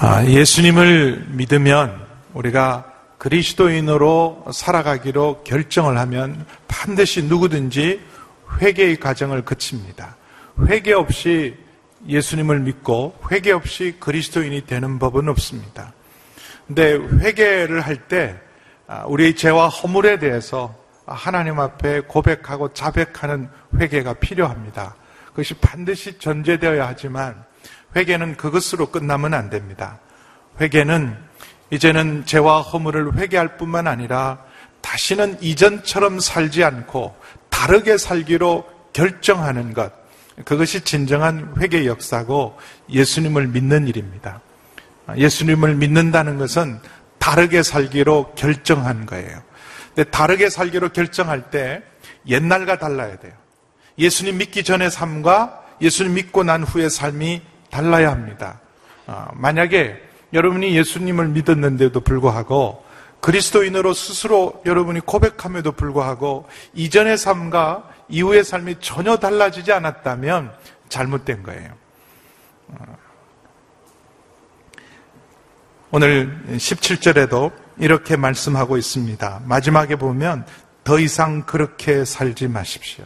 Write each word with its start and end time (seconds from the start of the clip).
아, 0.00 0.24
예수님을 0.24 1.26
믿으면 1.32 2.06
우리가 2.32 2.90
그리스도인으로 3.18 4.46
살아가기로 4.50 5.42
결정을 5.44 5.98
하면 5.98 6.46
반드시 6.66 7.22
누구든지 7.24 8.00
회개의 8.62 8.98
과정을 8.98 9.44
거칩니다. 9.44 10.16
회개 10.68 10.94
없이 10.94 11.54
예수님을 12.08 12.60
믿고 12.60 13.14
회개 13.30 13.52
없이 13.52 13.96
그리스도인이 14.00 14.64
되는 14.64 14.98
법은 14.98 15.28
없습니다. 15.28 15.92
근데 16.66 16.94
회개를 16.94 17.82
할때 17.82 18.36
아, 18.38 18.43
우리의 19.06 19.36
죄와 19.36 19.68
허물에 19.68 20.18
대해서 20.18 20.74
하나님 21.06 21.60
앞에 21.60 22.00
고백하고 22.00 22.72
자백하는 22.72 23.48
회개가 23.78 24.14
필요합니다. 24.14 24.94
그것이 25.30 25.54
반드시 25.54 26.18
전제되어야 26.18 26.86
하지만 26.86 27.44
회개는 27.96 28.36
그것으로 28.36 28.90
끝나면 28.90 29.34
안 29.34 29.50
됩니다. 29.50 29.98
회개는 30.60 31.16
이제는 31.70 32.24
죄와 32.24 32.60
허물을 32.60 33.16
회개할 33.16 33.56
뿐만 33.56 33.86
아니라 33.86 34.38
다시는 34.80 35.42
이전처럼 35.42 36.20
살지 36.20 36.62
않고 36.62 37.16
다르게 37.48 37.98
살기로 37.98 38.64
결정하는 38.92 39.72
것. 39.72 39.92
그것이 40.44 40.82
진정한 40.82 41.54
회개 41.58 41.86
역사고 41.86 42.58
예수님을 42.90 43.48
믿는 43.48 43.88
일입니다. 43.88 44.40
예수님을 45.16 45.74
믿는다는 45.76 46.38
것은 46.38 46.78
다르게 47.24 47.62
살기로 47.62 48.32
결정한 48.34 49.06
거예요. 49.06 49.42
근데 49.94 50.10
다르게 50.10 50.50
살기로 50.50 50.90
결정할 50.90 51.50
때 51.50 51.82
옛날과 52.28 52.78
달라야 52.78 53.16
돼요. 53.16 53.32
예수님 53.96 54.36
믿기 54.36 54.62
전의 54.62 54.90
삶과 54.90 55.64
예수님 55.80 56.12
믿고 56.12 56.42
난 56.42 56.62
후의 56.62 56.90
삶이 56.90 57.40
달라야 57.70 58.10
합니다. 58.10 58.60
어, 59.06 59.28
만약에 59.32 60.02
여러분이 60.34 60.76
예수님을 60.76 61.28
믿었는데도 61.28 61.98
불구하고 62.00 62.84
그리스도인으로 63.22 63.94
스스로 63.94 64.60
여러분이 64.66 65.00
고백함에도 65.00 65.72
불구하고 65.72 66.46
이전의 66.74 67.16
삶과 67.16 67.88
이후의 68.10 68.44
삶이 68.44 68.76
전혀 68.80 69.16
달라지지 69.16 69.72
않았다면 69.72 70.52
잘못된 70.90 71.42
거예요. 71.42 71.70
어, 72.68 72.98
오늘 75.96 76.42
17절에도 76.48 77.52
이렇게 77.78 78.16
말씀하고 78.16 78.76
있습니다. 78.76 79.42
마지막에 79.44 79.94
보면 79.94 80.44
더 80.82 80.98
이상 80.98 81.42
그렇게 81.42 82.04
살지 82.04 82.48
마십시오. 82.48 83.04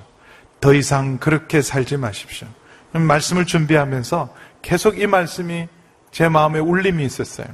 더 0.58 0.72
이상 0.72 1.18
그렇게 1.18 1.60
살지 1.60 1.98
마십시오. 1.98 2.48
말씀을 2.92 3.44
준비하면서 3.44 4.34
계속 4.62 4.98
이 4.98 5.06
말씀이 5.06 5.68
제 6.12 6.30
마음에 6.30 6.60
울림이 6.60 7.04
있었어요. 7.04 7.48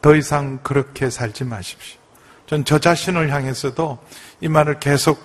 더 0.00 0.16
이상 0.16 0.60
그렇게 0.62 1.10
살지 1.10 1.44
마십시오. 1.44 2.00
전 2.46 2.64
저 2.64 2.78
자신을 2.78 3.30
향해서도 3.30 3.98
이 4.40 4.48
말을 4.48 4.80
계속 4.80 5.22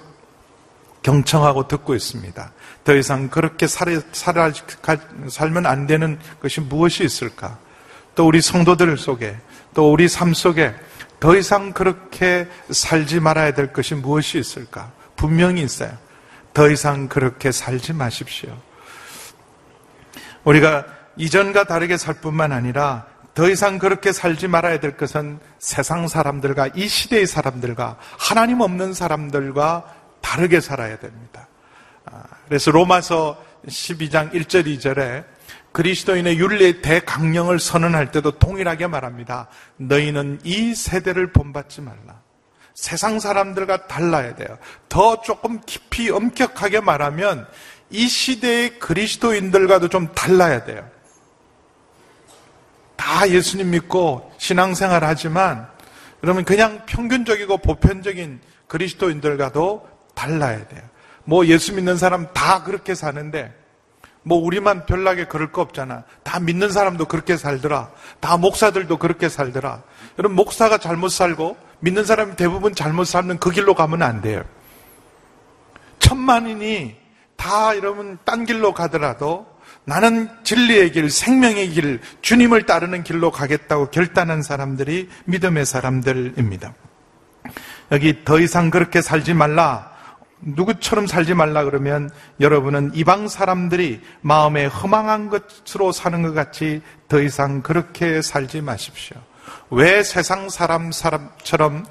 경청하고 1.02 1.70
듣고 1.70 1.96
있습니다. 1.96 2.52
더 2.84 2.94
이상 2.94 3.30
그렇게 3.30 3.68
살, 3.68 4.02
살, 4.12 4.54
살면 5.30 5.66
안 5.66 5.88
되는 5.88 6.20
것이 6.42 6.60
무엇이 6.60 7.06
있을까? 7.06 7.58
또 8.16 8.28
우리 8.28 8.42
성도들 8.42 8.98
속에, 8.98 9.38
또 9.74 9.92
우리 9.92 10.08
삶 10.08 10.34
속에 10.34 10.74
더 11.20 11.36
이상 11.36 11.74
그렇게 11.74 12.48
살지 12.70 13.20
말아야 13.20 13.54
될 13.54 13.74
것이 13.74 13.96
무엇이 13.96 14.40
있을까? 14.40 14.92
분명히 15.16 15.62
있어요. 15.62 15.92
더 16.54 16.70
이상 16.70 17.08
그렇게 17.08 17.52
살지 17.52 17.94
마십시오. 17.94 18.58
우리가 20.44 20.86
이전과 21.18 21.66
다르게 21.66 21.98
살 21.98 22.16
뿐만 22.16 22.52
아니라 22.52 23.06
더 23.34 23.50
이상 23.50 23.80
그렇게 23.80 24.14
살지 24.14 24.48
말아야 24.48 24.80
될 24.80 24.96
것은 24.96 25.40
세상 25.60 26.08
사람들과 26.08 26.70
이 26.74 26.88
시대의 26.88 27.28
사람들과 27.28 27.98
하나님 28.18 28.62
없는 28.62 28.94
사람들과 28.94 29.94
다르게 30.22 30.62
살아야 30.62 30.98
됩니다. 30.98 31.48
아, 32.06 32.24
그래서 32.48 32.72
로마서 32.72 33.44
12장 33.68 34.32
1절 34.32 34.66
2절에 34.66 35.26
그리스도인의 35.76 36.40
윤리의 36.40 36.82
대강령을 36.82 37.60
선언할 37.60 38.10
때도 38.10 38.40
동일하게 38.40 38.88
말합니다. 38.88 39.50
너희는 39.76 40.40
이 40.46 40.74
세대를 40.74 41.34
본받지 41.34 41.82
말라. 41.82 42.22
세상 42.74 43.20
사람들과 43.20 43.88
달라야 43.88 44.36
돼요. 44.36 44.58
더 44.88 45.20
조금 45.20 45.60
깊이 45.66 46.10
엄격하게 46.10 46.80
말하면 46.80 47.46
이 47.90 48.08
시대의 48.08 48.80
그리스도인들과도 48.80 49.90
좀 49.90 50.14
달라야 50.14 50.64
돼요. 50.64 50.90
다 52.96 53.30
예수님 53.30 53.72
믿고 53.72 54.32
신앙생활 54.38 55.04
하지만 55.04 55.68
그러면 56.22 56.46
그냥 56.46 56.86
평균적이고 56.86 57.58
보편적인 57.58 58.40
그리스도인들과도 58.68 59.90
달라야 60.14 60.70
돼요. 60.70 60.84
뭐 61.26 61.46
예수 61.48 61.74
믿는 61.74 61.98
사람 61.98 62.32
다 62.32 62.64
그렇게 62.64 62.96
사는데 62.96 63.65
뭐 64.28 64.40
우리만 64.40 64.88
별나게 64.88 65.26
그럴 65.26 65.52
거 65.52 65.62
없잖아. 65.62 66.04
다 66.24 66.40
믿는 66.40 66.72
사람도 66.72 67.06
그렇게 67.06 67.38
살더라. 67.38 67.92
다 68.20 68.38
목사들도 68.38 68.98
그렇게 68.98 69.30
살더라. 69.30 69.84
여러분 70.18 70.36
목사가 70.36 70.80
잘못 70.80 71.10
살고 71.10 71.56
믿는 71.80 72.06
사람이 72.06 72.36
대부분 72.36 72.74
잘못 72.74 73.06
살는 73.06 73.38
그 73.38 73.52
길로 73.52 73.76
가면 73.76 74.02
안 74.02 74.22
돼요. 74.22 74.44
천만인이 76.00 76.96
다 77.36 77.78
여러분 77.78 78.18
딴 78.26 78.46
길로 78.46 78.74
가더라도 78.74 79.46
나는 79.84 80.28
진리의 80.44 80.92
길, 80.92 81.12
생명의 81.12 81.70
길, 81.70 82.02
주님을 82.22 82.66
따르는 82.66 83.04
길로 83.04 83.30
가겠다고 83.30 83.92
결단한 83.92 84.42
사람들이 84.42 85.08
믿음의 85.26 85.68
사람들입니다. 85.68 86.74
여기 87.92 88.26
더 88.26 88.40
이상 88.40 88.72
그렇게 88.72 89.04
살지 89.04 89.36
말라. 89.36 89.95
누구처럼 90.46 91.08
살지 91.08 91.34
말라 91.34 91.64
그러면 91.64 92.10
여러분은 92.40 92.92
이방 92.94 93.28
사람들이 93.28 94.02
마음에 94.22 94.66
허망한 94.66 95.30
것으로 95.30 95.92
사는 95.92 96.22
것 96.22 96.34
같이 96.34 96.82
더 97.08 97.22
이상 97.22 97.62
그렇게 97.62 98.22
살지 98.22 98.62
마십시오. 98.62 99.18
왜 99.72 100.04
세상 100.04 100.50
사람 100.50 100.92
사람처럼 100.92 101.86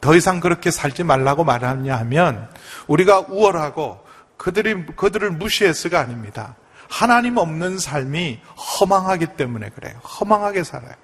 더 0.00 0.14
이상 0.14 0.40
그렇게 0.40 0.70
살지 0.70 1.04
말라고 1.04 1.44
말하냐 1.44 1.96
하면 1.98 2.48
우리가 2.88 3.20
우월하고 3.28 4.04
그들이 4.36 4.86
그들을 4.96 5.30
무시해서가 5.30 6.00
아닙니다. 6.00 6.56
하나님 6.90 7.38
없는 7.38 7.78
삶이 7.78 8.40
허망하기 8.56 9.28
때문에 9.36 9.70
그래요. 9.70 9.96
허망하게 9.98 10.64
살아요. 10.64 10.94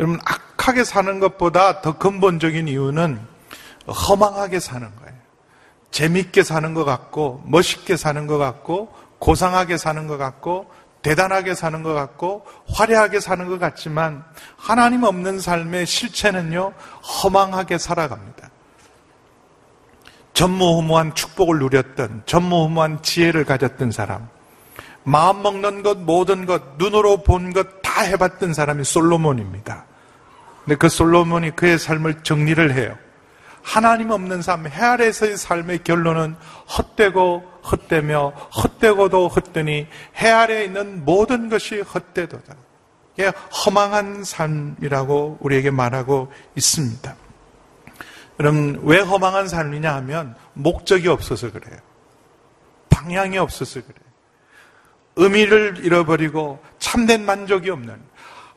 여러분 0.00 0.18
악하게 0.24 0.84
사는 0.84 1.20
것보다 1.20 1.82
더 1.82 1.98
근본적인 1.98 2.68
이유는 2.68 3.20
허망하게 3.88 4.60
사는 4.60 4.88
거예요. 4.96 5.07
재밌게 5.90 6.42
사는 6.42 6.74
것 6.74 6.84
같고, 6.84 7.42
멋있게 7.46 7.96
사는 7.96 8.26
것 8.26 8.38
같고, 8.38 8.92
고상하게 9.18 9.76
사는 9.76 10.06
것 10.06 10.16
같고, 10.18 10.70
대단하게 11.02 11.54
사는 11.54 11.82
것 11.82 11.94
같고, 11.94 12.44
화려하게 12.72 13.20
사는 13.20 13.48
것 13.48 13.58
같지만, 13.58 14.24
하나님 14.56 15.02
없는 15.04 15.40
삶의 15.40 15.86
실체는요, 15.86 16.72
허망하게 17.02 17.78
살아갑니다. 17.78 18.50
전무후무한 20.34 21.14
축복을 21.14 21.58
누렸던, 21.58 22.22
전무후무한 22.26 23.02
지혜를 23.02 23.44
가졌던 23.44 23.90
사람, 23.90 24.28
마음 25.04 25.42
먹는 25.42 25.82
것, 25.82 25.98
모든 25.98 26.46
것, 26.46 26.76
눈으로 26.78 27.22
본 27.22 27.52
것 27.52 27.78
다 27.98 28.02
해봤던 28.02 28.54
사람이 28.54 28.84
솔로몬입니다. 28.84 29.84
근데 30.64 30.76
그 30.76 30.88
솔로몬이 30.88 31.50
그의 31.50 31.78
삶을 31.78 32.22
정리를 32.22 32.72
해요. 32.74 32.96
하나님 33.68 34.10
없는 34.10 34.40
삶, 34.40 34.66
해 34.66 34.70
아래서의 34.70 35.36
삶의 35.36 35.84
결론은 35.84 36.36
헛되고 36.78 37.60
헛되며 37.70 38.30
헛되고도 38.30 39.28
헛되니 39.28 39.86
해 40.16 40.30
아래에 40.30 40.64
있는 40.64 41.04
모든 41.04 41.50
것이 41.50 41.82
헛되도다. 41.82 42.54
이게 43.12 43.26
허망한 43.26 44.24
삶이라고 44.24 45.36
우리에게 45.40 45.70
말하고 45.70 46.32
있습니다. 46.54 47.14
여러분, 48.40 48.80
왜 48.84 49.00
허망한 49.00 49.48
삶이냐 49.48 49.94
하면 49.96 50.34
목적이 50.54 51.08
없어서 51.08 51.52
그래요. 51.52 51.78
방향이 52.88 53.36
없어서 53.36 53.82
그래요. 53.82 54.08
의미를 55.16 55.84
잃어버리고 55.84 56.58
참된 56.78 57.26
만족이 57.26 57.68
없는 57.68 58.00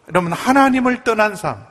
여러분 0.07 0.31
하나님을 0.31 1.03
떠난 1.03 1.35
삶, 1.35 1.65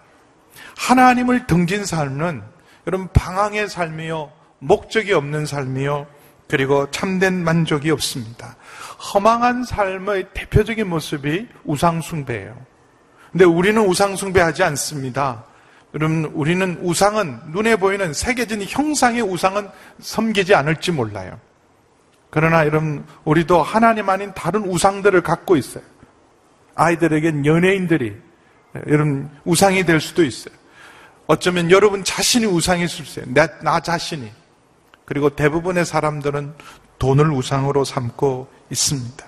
하나님을 0.76 1.46
등진 1.46 1.86
삶은 1.86 2.59
여러분 2.90 3.08
방황의 3.12 3.68
삶이요 3.68 4.32
목적이 4.58 5.12
없는 5.12 5.46
삶이요 5.46 6.08
그리고 6.48 6.90
참된 6.90 7.44
만족이 7.44 7.88
없습니다. 7.92 8.56
허망한 8.98 9.62
삶의 9.62 10.30
대표적인 10.34 10.88
모습이 10.88 11.46
우상숭배예요. 11.64 12.56
근데 13.30 13.44
우리는 13.44 13.80
우상숭배하지 13.86 14.64
않습니다. 14.64 15.44
여러분, 15.94 16.24
우리는 16.34 16.78
우상은 16.82 17.38
눈에 17.52 17.76
보이는 17.76 18.12
새겨진 18.12 18.64
형상의 18.64 19.22
우상은 19.22 19.68
섬기지 20.00 20.56
않을지 20.56 20.90
몰라요. 20.90 21.38
그러나 22.30 22.66
여러분, 22.66 23.04
우리도 23.24 23.62
하나님 23.62 24.08
아닌 24.08 24.32
다른 24.34 24.64
우상들을 24.64 25.20
갖고 25.22 25.56
있어요. 25.56 25.84
아이들에겐 26.74 27.46
연예인들이 27.46 28.16
여러분 28.88 29.30
우상이 29.44 29.84
될 29.84 30.00
수도 30.00 30.24
있어요. 30.24 30.59
어쩌면 31.30 31.70
여러분 31.70 32.02
자신이 32.02 32.44
우상일 32.44 32.88
수 32.88 33.02
있어요. 33.02 33.24
나, 33.28 33.46
나 33.60 33.78
자신이. 33.78 34.32
그리고 35.04 35.30
대부분의 35.30 35.84
사람들은 35.84 36.54
돈을 36.98 37.30
우상으로 37.30 37.84
삼고 37.84 38.48
있습니다. 38.68 39.26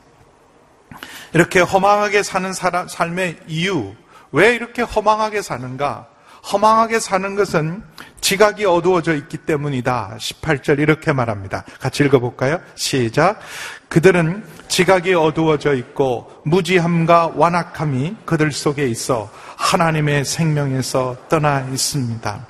이렇게 1.33 1.61
허망하게 1.61 2.25
사는 2.25 2.53
사람, 2.53 2.89
삶의 2.89 3.43
이유, 3.47 3.95
왜 4.33 4.53
이렇게 4.53 4.83
허망하게 4.83 5.43
사는가? 5.43 6.09
허망하게 6.51 6.99
사는 6.99 7.35
것은 7.35 7.83
지각이 8.21 8.65
어두워져 8.65 9.15
있기 9.15 9.39
때문이다. 9.39 10.17
18절 10.19 10.79
이렇게 10.79 11.13
말합니다. 11.13 11.65
같이 11.81 12.05
읽어볼까요? 12.05 12.61
시작. 12.75 13.41
그들은 13.89 14.45
지각이 14.69 15.15
어두워져 15.15 15.75
있고 15.75 16.31
무지함과 16.45 17.33
완악함이 17.35 18.17
그들 18.25 18.53
속에 18.53 18.87
있어 18.87 19.31
하나님의 19.57 20.25
생명에서 20.25 21.17
떠나 21.29 21.61
있습니다. 21.61 22.47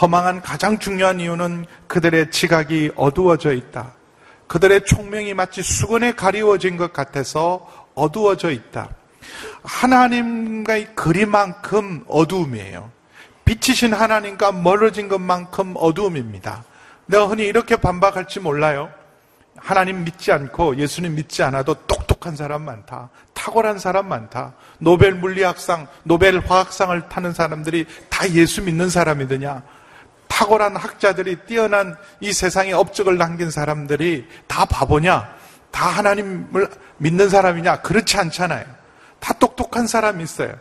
허망한 0.00 0.42
가장 0.42 0.78
중요한 0.78 1.20
이유는 1.20 1.66
그들의 1.86 2.30
지각이 2.30 2.92
어두워져 2.96 3.52
있다. 3.52 3.92
그들의 4.48 4.84
총명이 4.84 5.34
마치 5.34 5.62
수건에 5.62 6.12
가리워진 6.12 6.76
것 6.76 6.92
같아서 6.92 7.66
어두워져 7.94 8.50
있다. 8.50 8.90
하나님과의 9.62 10.94
거리만큼 10.94 12.04
어두움이에요. 12.06 12.90
빛이신 13.44 13.92
하나님과 13.92 14.52
멀어진 14.52 15.08
것만큼 15.08 15.74
어두움입니다. 15.76 16.64
내가 17.06 17.26
흔히 17.26 17.44
이렇게 17.44 17.76
반박할지 17.76 18.40
몰라요. 18.40 18.90
하나님 19.56 20.04
믿지 20.04 20.32
않고 20.32 20.76
예수님 20.76 21.14
믿지 21.14 21.42
않아도 21.42 21.74
똑똑한 21.86 22.36
사람 22.36 22.62
많다. 22.62 23.10
탁월한 23.34 23.78
사람 23.78 24.08
많다. 24.08 24.54
노벨 24.78 25.14
물리학상, 25.14 25.88
노벨 26.04 26.38
화학상을 26.38 27.08
타는 27.08 27.32
사람들이 27.32 27.86
다 28.08 28.28
예수 28.30 28.62
믿는 28.62 28.88
사람이더냐? 28.88 29.62
탁월한 30.28 30.76
학자들이 30.76 31.36
뛰어난 31.46 31.96
이 32.20 32.32
세상에 32.32 32.72
업적을 32.72 33.18
남긴 33.18 33.50
사람들이 33.50 34.26
다 34.46 34.64
바보냐? 34.64 35.34
다 35.70 35.86
하나님을 35.88 36.68
믿는 36.98 37.28
사람이냐? 37.28 37.82
그렇지 37.82 38.16
않잖아요. 38.16 38.64
다 39.20 39.34
똑똑한 39.34 39.86
사람이 39.86 40.22
있어요. 40.22 40.54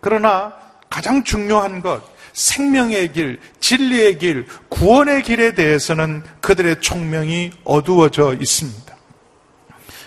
그러나 0.00 0.54
가장 0.88 1.24
중요한 1.24 1.82
것, 1.82 2.02
생명의 2.36 3.14
길, 3.14 3.40
진리의 3.60 4.18
길, 4.18 4.46
구원의 4.68 5.22
길에 5.22 5.54
대해서는 5.54 6.22
그들의 6.42 6.82
총명이 6.82 7.50
어두워져 7.64 8.34
있습니다. 8.34 8.94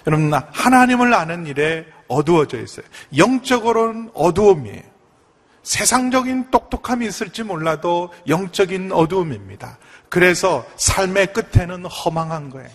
여러분, 0.05 0.31
하나님을 0.33 1.11
아는 1.11 1.47
일에 1.47 1.87
어두워져 2.07 2.61
있어요. 2.61 2.85
영적으로는 3.17 4.11
어두움이에요. 4.13 4.83
세상적인 5.63 6.51
똑똑함이 6.51 7.07
있을지 7.07 7.41
몰라도 7.41 8.13
영적인 8.27 8.91
어두움입니다. 8.91 9.79
그래서 10.09 10.67
삶의 10.77 11.33
끝에는 11.33 11.85
허망한 11.85 12.51
거예요. 12.51 12.69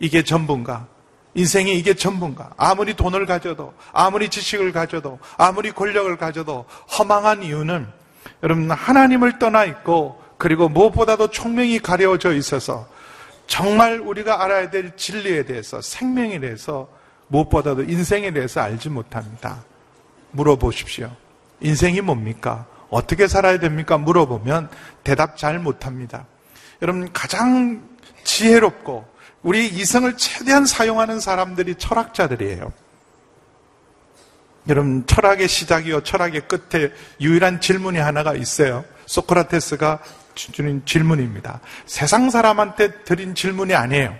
이게 0.00 0.24
전부인가? 0.24 0.88
인생이 1.34 1.78
이게 1.78 1.94
전부인가? 1.94 2.54
아무리 2.56 2.94
돈을 2.94 3.24
가져도, 3.26 3.72
아무리 3.92 4.28
지식을 4.28 4.72
가져도, 4.72 5.20
아무리 5.36 5.70
권력을 5.70 6.16
가져도 6.16 6.66
허망한 6.98 7.44
이유는 7.44 7.99
여러분 8.42 8.70
하나님을 8.70 9.38
떠나 9.38 9.64
있고 9.64 10.22
그리고 10.38 10.68
무엇보다도 10.68 11.28
총명이 11.30 11.80
가려져 11.80 12.32
있어서 12.34 12.88
정말 13.46 14.00
우리가 14.00 14.42
알아야 14.42 14.70
될 14.70 14.96
진리에 14.96 15.44
대해서 15.44 15.80
생명에 15.82 16.38
대해서 16.40 16.88
무엇보다도 17.28 17.82
인생에 17.82 18.32
대해서 18.32 18.60
알지 18.60 18.88
못합니다. 18.88 19.62
물어보십시오. 20.32 21.10
인생이 21.60 22.00
뭡니까? 22.00 22.66
어떻게 22.88 23.28
살아야 23.28 23.58
됩니까? 23.58 23.98
물어보면 23.98 24.68
대답 25.04 25.36
잘 25.36 25.58
못합니다. 25.58 26.26
여러분 26.82 27.12
가장 27.12 27.82
지혜롭고 28.24 29.04
우리 29.42 29.66
이성을 29.68 30.16
최대한 30.16 30.66
사용하는 30.66 31.20
사람들이 31.20 31.76
철학자들이에요. 31.76 32.72
여러분 34.68 35.04
철학의 35.06 35.48
시작이요 35.48 36.02
철학의 36.02 36.42
끝에 36.48 36.92
유일한 37.20 37.60
질문이 37.60 37.98
하나가 37.98 38.34
있어요. 38.34 38.84
소크라테스가 39.06 40.00
주는 40.34 40.82
질문입니다. 40.84 41.60
세상 41.86 42.30
사람한테 42.30 43.02
드린 43.04 43.34
질문이 43.34 43.74
아니에요. 43.74 44.14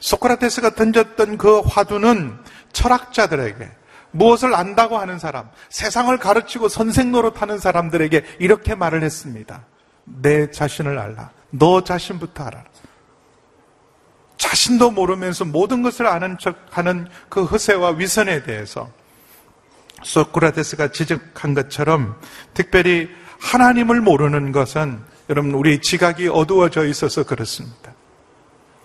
소크라테스가 0.00 0.74
던졌던 0.74 1.38
그 1.38 1.60
화두는 1.60 2.38
철학자들에게 2.72 3.70
무엇을 4.10 4.54
안다고 4.54 4.98
하는 4.98 5.18
사람, 5.18 5.48
세상을 5.68 6.16
가르치고 6.18 6.68
선생 6.68 7.12
노릇하는 7.12 7.58
사람들에게 7.58 8.24
이렇게 8.38 8.74
말을 8.74 9.02
했습니다. 9.02 9.64
내 10.04 10.50
자신을 10.50 10.98
알라. 10.98 11.30
너 11.50 11.84
자신부터 11.84 12.44
알아라. 12.44 12.64
자신도 14.38 14.92
모르면서 14.92 15.44
모든 15.44 15.82
것을 15.82 16.06
아는 16.06 16.38
척 16.38 16.56
하는 16.70 17.08
그 17.28 17.44
허세와 17.44 17.90
위선에 17.90 18.44
대해서 18.44 18.90
소크라테스가 20.02 20.88
지적한 20.88 21.54
것처럼 21.54 22.16
특별히 22.54 23.08
하나님을 23.40 24.00
모르는 24.00 24.52
것은 24.52 25.00
여러분 25.30 25.52
우리 25.52 25.80
지각이 25.80 26.28
어두워져 26.28 26.86
있어서 26.86 27.24
그렇습니다. 27.24 27.94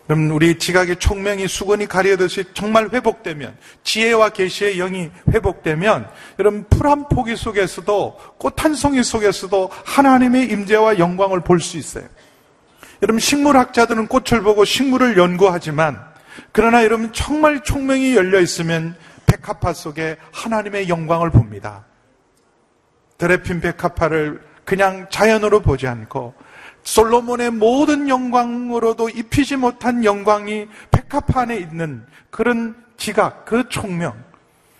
여러분 0.09 0.31
우리 0.31 0.59
지각의 0.59 0.97
총명이 0.97 1.47
수건이 1.47 1.87
가려듯이 1.87 2.43
정말 2.53 2.89
회복되면 2.89 3.55
지혜와 3.83 4.29
계시의 4.29 4.75
영이 4.75 5.09
회복되면 5.33 6.09
여러분 6.39 6.65
풀 6.69 6.87
한 6.87 7.07
포기 7.07 7.37
속에서도 7.37 8.19
꽃 8.37 8.55
한 8.61 8.73
송이 8.73 9.01
속에서도 9.01 9.71
하나님의 9.85 10.49
임재와 10.51 10.99
영광을 10.99 11.39
볼 11.39 11.61
수 11.61 11.77
있어요. 11.77 12.03
여러분 13.01 13.19
식물학자들은 13.19 14.07
꽃을 14.07 14.43
보고 14.43 14.65
식물을 14.65 15.17
연구하지만 15.17 15.99
그러나 16.51 16.83
여러분 16.83 17.13
정말 17.13 17.63
총명이 17.63 18.15
열려 18.15 18.41
있으면 18.41 18.95
백합화 19.33 19.73
속에 19.73 20.17
하나님의 20.31 20.89
영광을 20.89 21.31
봅니다. 21.31 21.85
드레핀 23.17 23.61
백합화를 23.61 24.41
그냥 24.65 25.07
자연으로 25.09 25.61
보지 25.61 25.87
않고 25.87 26.33
솔로몬의 26.83 27.51
모든 27.51 28.09
영광으로도 28.09 29.09
입히지 29.09 29.55
못한 29.55 30.03
영광이 30.03 30.67
백합화 30.91 31.41
안에 31.41 31.57
있는 31.57 32.05
그런 32.29 32.75
지각, 32.97 33.45
그 33.45 33.67
총명. 33.69 34.21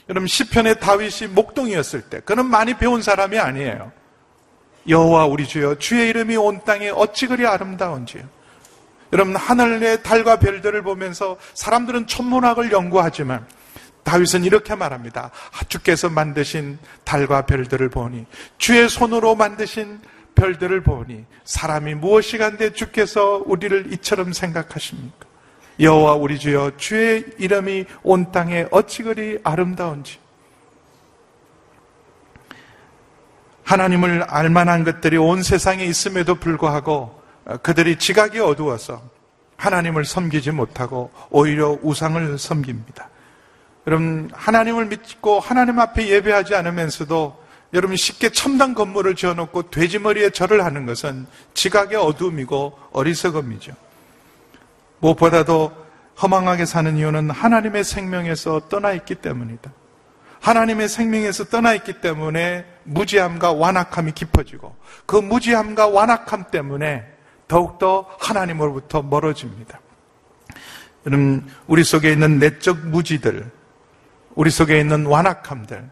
여러분 0.10 0.28
시편의 0.28 0.80
다윗이 0.80 1.32
목동이었을 1.32 2.02
때 2.02 2.20
그는 2.20 2.46
많이 2.46 2.78
배운 2.78 3.02
사람이 3.02 3.40
아니에요. 3.40 3.92
여호와 4.88 5.26
우리 5.26 5.48
주여 5.48 5.76
주의 5.76 6.10
이름이 6.10 6.36
온 6.36 6.62
땅에 6.66 6.90
어찌 6.90 7.28
그리 7.28 7.48
아름다운지요. 7.48 8.24
여러분 9.14 9.36
하늘의 9.36 10.04
달과 10.04 10.40
별들을 10.40 10.82
보면서 10.82 11.38
사람들은 11.54 12.08
천문학을 12.08 12.72
연구하지만 12.72 13.46
다윗은 14.04 14.44
이렇게 14.44 14.76
말합니다. 14.76 15.32
주께서 15.68 16.10
만드신 16.10 16.78
달과 17.04 17.46
별들을 17.46 17.90
보니 17.90 18.26
주의 18.58 18.88
손으로 18.90 19.36
만드신 19.36 20.00
별들을 20.36 20.82
보니 20.82 21.26
사람이 21.46 21.96
무엇이 21.96 22.38
간데 22.38 22.74
주께서 22.74 23.44
우리를 23.46 23.94
이처럼 23.94 24.34
생각하십니까? 24.34 25.28
여호와 25.80 26.14
우리 26.16 26.38
주여 26.38 26.74
주의 26.78 27.26
이름이 27.40 27.86
온 28.04 28.32
땅에 28.32 28.68
어찌 28.72 29.04
그리 29.04 29.40
아름다운지 29.44 30.20
하나님을 33.64 34.24
알만한 34.24 34.84
것들이 34.84 35.18
온 35.18 35.42
세상에 35.42 35.86
있음에도 35.86 36.36
불구하고 36.36 37.22
그들이 37.62 37.98
지각이 37.98 38.40
어두워서 38.40 39.02
하나님을 39.58 40.06
섬기지 40.06 40.52
못하고 40.52 41.12
오히려 41.30 41.78
우상을 41.82 42.38
섬깁니다. 42.38 43.10
여러분 43.88 44.30
하나님을 44.34 44.86
믿고 44.86 45.40
하나님 45.40 45.80
앞에 45.80 46.08
예배하지 46.08 46.56
않으면서도 46.56 47.44
여러분 47.74 47.98
쉽게 47.98 48.30
첨단 48.30 48.76
건물을 48.76 49.16
지어놓고 49.16 49.72
돼지머리에 49.72 50.30
절을 50.30 50.64
하는 50.64 50.86
것은 50.86 51.26
지각의 51.54 51.98
어둠이고 51.98 52.78
어리석음이죠. 52.92 53.74
무엇보다도 55.00 55.72
허망하게 56.22 56.66
사는 56.66 56.96
이유는 56.96 57.32
하나님의 57.32 57.84
생명에서 57.84 58.70
떠나 58.70 58.94
있기 58.94 59.16
때문이다. 59.16 59.72
하나님의 60.40 60.88
생명에서 60.88 61.46
떠나 61.46 61.74
있기 61.74 62.02
때문에 62.02 62.66
무지함과 62.84 63.54
완악함이 63.54 64.12
깊어지고 64.12 64.76
그 65.06 65.16
무지함과 65.16 65.88
완악함 65.88 66.46
때문에 66.52 67.06
더욱더 67.48 68.06
하나님으로부터 68.20 69.02
멀어집니다. 69.02 69.80
여러분, 71.06 71.50
우리 71.68 71.84
속에 71.84 72.12
있는 72.12 72.40
내적 72.40 72.88
무지들, 72.88 73.50
우리 74.36 74.50
속에 74.50 74.80
있는 74.80 75.06
완악함들. 75.06 75.90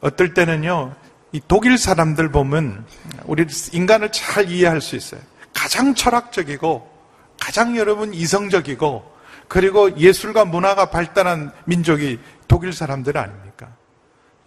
어떨 0.00 0.34
때는요, 0.34 0.94
이 1.32 1.40
독일 1.46 1.78
사람들 1.78 2.30
보면 2.30 2.84
우리 3.24 3.46
인간을 3.72 4.12
잘 4.12 4.50
이해할 4.50 4.80
수 4.80 4.96
있어요. 4.96 5.20
가장 5.54 5.94
철학적이고 5.94 6.96
가장 7.40 7.76
여러분 7.76 8.14
이성적이고 8.14 9.16
그리고 9.48 9.96
예술과 9.96 10.44
문화가 10.44 10.90
발달한 10.90 11.52
민족이 11.64 12.18
독일 12.48 12.72
사람들 12.72 13.16
아닙니까? 13.16 13.68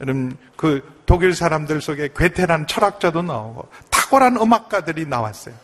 여러분 0.01 0.37
그 0.55 0.81
독일 1.05 1.33
사람들 1.33 1.81
속에 1.81 2.09
괴테란 2.15 2.67
철학자도 2.67 3.21
나오고 3.21 3.69
탁월한 3.89 4.37
음악가들이 4.37 5.05
나왔어요. 5.05 5.55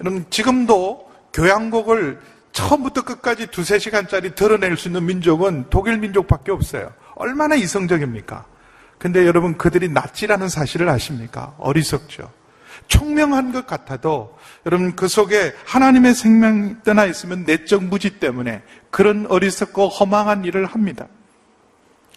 여러분 0.00 0.26
지금도 0.30 1.10
교향곡을 1.32 2.20
처음부터 2.56 3.02
끝까지 3.02 3.48
두세 3.48 3.78
시간짜리 3.78 4.34
드러낼 4.34 4.78
수 4.78 4.88
있는 4.88 5.04
민족은 5.04 5.66
독일 5.68 5.98
민족밖에 5.98 6.52
없어요. 6.52 6.90
얼마나 7.14 7.54
이성적입니까? 7.54 8.46
근데 8.96 9.26
여러분 9.26 9.58
그들이 9.58 9.90
낫지라는 9.90 10.48
사실을 10.48 10.88
아십니까? 10.88 11.54
어리석죠. 11.58 12.32
총명한 12.88 13.52
것 13.52 13.66
같아도 13.66 14.38
여러분 14.64 14.96
그 14.96 15.06
속에 15.06 15.54
하나님의 15.66 16.14
생명이 16.14 16.76
떠나 16.82 17.04
있으면 17.04 17.44
내적 17.44 17.84
무지 17.84 18.18
때문에 18.18 18.62
그런 18.90 19.26
어리석고 19.28 19.88
허망한 19.88 20.46
일을 20.46 20.64
합니다. 20.64 21.08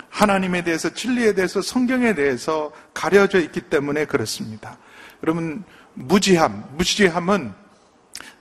하나님에 0.08 0.63
대해서 0.63 0.93
진리에 0.93 1.34
대해서 1.34 1.62
성경에 1.62 2.13
대해서 2.13 2.72
가려져 2.93 3.41
있기 3.41 3.60
때문에 3.60 4.05
그렇습니다. 4.05 4.77
여러분 5.22 5.65
무지함, 5.96 6.63
무지함은 6.77 7.53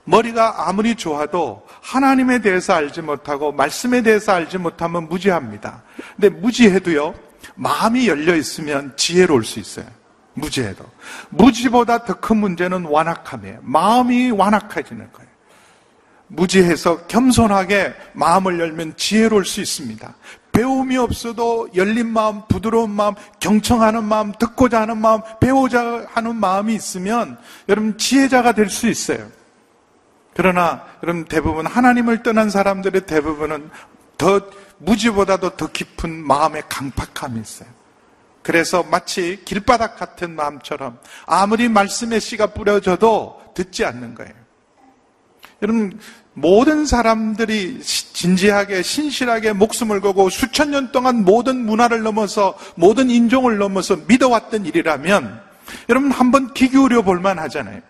머리가 0.09 0.67
아무리 0.67 0.95
좋아도 0.95 1.63
하나님에 1.81 2.39
대해서 2.39 2.73
알지 2.73 3.01
못하고 3.01 3.51
말씀에 3.51 4.01
대해서 4.01 4.31
알지 4.33 4.57
못하면 4.57 5.07
무지합니다. 5.07 5.83
근데 6.15 6.29
무지해도요, 6.29 7.13
마음이 7.55 8.07
열려 8.07 8.35
있으면 8.35 8.93
지혜로울 8.97 9.45
수 9.45 9.59
있어요. 9.59 9.85
무지해도. 10.33 10.83
무지보다 11.29 12.05
더 12.05 12.15
큰 12.15 12.37
문제는 12.37 12.85
완악함이에요. 12.85 13.59
마음이 13.61 14.31
완악해지는 14.31 15.11
거예요. 15.11 15.29
무지해서 16.27 17.05
겸손하게 17.07 17.93
마음을 18.13 18.59
열면 18.59 18.93
지혜로울 18.97 19.45
수 19.45 19.61
있습니다. 19.61 20.15
배움이 20.51 20.97
없어도 20.97 21.69
열린 21.75 22.07
마음, 22.07 22.41
부드러운 22.47 22.89
마음, 22.91 23.13
경청하는 23.39 24.03
마음, 24.03 24.31
듣고자 24.33 24.81
하는 24.81 24.97
마음, 24.97 25.21
배우자 25.39 26.05
하는 26.13 26.35
마음이 26.35 26.73
있으면 26.75 27.37
여러분 27.67 27.97
지혜자가 27.97 28.53
될 28.53 28.69
수 28.69 28.87
있어요. 28.87 29.38
그러나 30.39 30.85
여러분 31.03 31.25
대부분 31.25 31.65
하나님을 31.65 32.23
떠난 32.23 32.49
사람들의 32.49 33.07
대부분은 33.07 33.69
더 34.17 34.39
무지보다도 34.77 35.57
더 35.57 35.67
깊은 35.67 36.25
마음의 36.25 36.63
강팍함이 36.69 37.41
있어요. 37.41 37.67
그래서 38.41 38.81
마치 38.83 39.41
길바닥 39.43 39.97
같은 39.97 40.33
마음처럼 40.37 40.97
아무리 41.25 41.67
말씀의 41.67 42.21
씨가 42.21 42.53
뿌려져도 42.53 43.51
듣지 43.53 43.83
않는 43.83 44.15
거예요. 44.15 44.31
여러분 45.61 45.99
모든 46.33 46.85
사람들이 46.85 47.81
진지하게 47.81 48.81
신실하게 48.81 49.51
목숨을 49.51 49.99
걸고 49.99 50.29
수천 50.29 50.71
년 50.71 50.93
동안 50.93 51.25
모든 51.25 51.65
문화를 51.65 52.01
넘어서 52.01 52.57
모든 52.75 53.09
인종을 53.09 53.57
넘어서 53.57 53.97
믿어왔던 54.07 54.67
일이라면 54.67 55.41
여러분 55.89 56.11
한번 56.11 56.53
귀 56.53 56.69
기울여 56.69 57.01
볼만 57.01 57.39
하잖아요. 57.39 57.81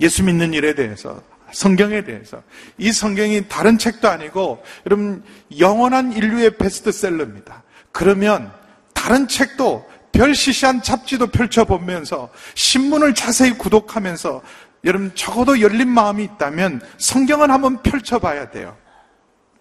예수 0.00 0.24
믿는 0.24 0.52
일에 0.52 0.74
대해서, 0.74 1.22
성경에 1.52 2.02
대해서. 2.02 2.42
이 2.78 2.92
성경이 2.92 3.48
다른 3.48 3.78
책도 3.78 4.08
아니고, 4.08 4.62
여러분, 4.86 5.22
영원한 5.58 6.12
인류의 6.12 6.56
베스트셀러입니다. 6.56 7.62
그러면 7.92 8.52
다른 8.92 9.28
책도 9.28 9.88
별 10.12 10.34
시시한 10.34 10.82
잡지도 10.82 11.28
펼쳐보면서, 11.28 12.30
신문을 12.54 13.14
자세히 13.14 13.52
구독하면서, 13.52 14.42
여러분, 14.84 15.12
적어도 15.14 15.60
열린 15.60 15.88
마음이 15.88 16.24
있다면 16.24 16.80
성경을 16.98 17.50
한번 17.50 17.82
펼쳐봐야 17.82 18.50
돼요. 18.50 18.76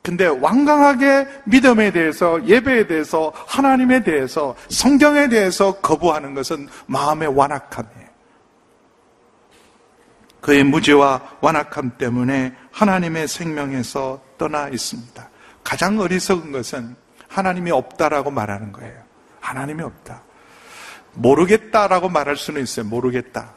근데 0.01 0.25
완강하게 0.25 1.27
믿음에 1.45 1.91
대해서, 1.91 2.45
예배에 2.45 2.87
대해서, 2.87 3.31
하나님에 3.47 4.03
대해서, 4.03 4.55
성경에 4.69 5.29
대해서 5.29 5.79
거부하는 5.79 6.33
것은 6.33 6.67
마음의 6.87 7.29
완악함이에요. 7.29 8.02
그의 10.43 10.65
무지와 10.65 11.37
완악함 11.39 11.97
때문에 11.97 12.53
하나님의 12.71 13.29
생명에서 13.29 14.21
떠나 14.37 14.67
있습니다. 14.67 15.29
가장 15.63 15.97
어리석은 16.01 16.51
것은 16.51 16.97
하나님이 17.29 17.71
없다라고 17.71 18.29
말하는 18.29 18.73
거예요. 18.73 19.01
하나님이 19.39 19.83
없다. 19.83 20.21
모르겠다라고 21.13 22.09
말할 22.09 22.35
수는 22.35 22.61
있어요. 22.61 22.85
모르겠다. 22.85 23.53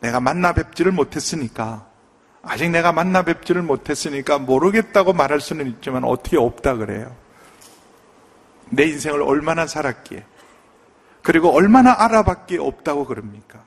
내가 0.00 0.20
만나 0.20 0.52
뵙지를 0.52 0.92
못했으니까. 0.92 1.88
아직 2.42 2.70
내가 2.70 2.92
만나 2.92 3.22
뵙지를 3.22 3.62
못했으니까 3.62 4.38
모르겠다고 4.38 5.14
말할 5.14 5.40
수는 5.40 5.66
있지만 5.66 6.04
어떻게 6.04 6.36
없다 6.36 6.76
그래요? 6.76 7.12
내 8.70 8.84
인생을 8.84 9.20
얼마나 9.20 9.66
살았기에. 9.66 10.24
그리고 11.22 11.52
얼마나 11.52 11.92
알아봤기에 11.98 12.58
없다고 12.58 13.06
그럽니까? 13.06 13.64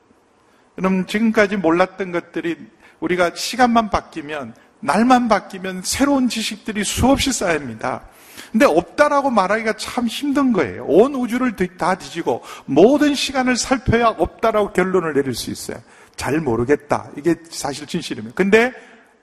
여러분, 0.77 1.07
지금까지 1.07 1.57
몰랐던 1.57 2.11
것들이 2.11 2.57
우리가 2.99 3.31
시간만 3.35 3.89
바뀌면, 3.89 4.55
날만 4.79 5.27
바뀌면 5.27 5.81
새로운 5.83 6.29
지식들이 6.29 6.83
수없이 6.83 7.31
쌓입니다. 7.31 8.03
근데 8.51 8.65
없다라고 8.65 9.29
말하기가 9.29 9.73
참 9.73 10.07
힘든 10.07 10.53
거예요. 10.53 10.85
온 10.85 11.15
우주를 11.15 11.55
다 11.77 11.95
뒤지고 11.95 12.43
모든 12.65 13.15
시간을 13.15 13.57
살펴야 13.57 14.07
없다라고 14.07 14.73
결론을 14.73 15.13
내릴 15.13 15.33
수 15.33 15.49
있어요. 15.51 15.77
잘 16.15 16.39
모르겠다. 16.39 17.09
이게 17.17 17.35
사실 17.49 17.87
진실입니다. 17.87 18.35
근데 18.35 18.71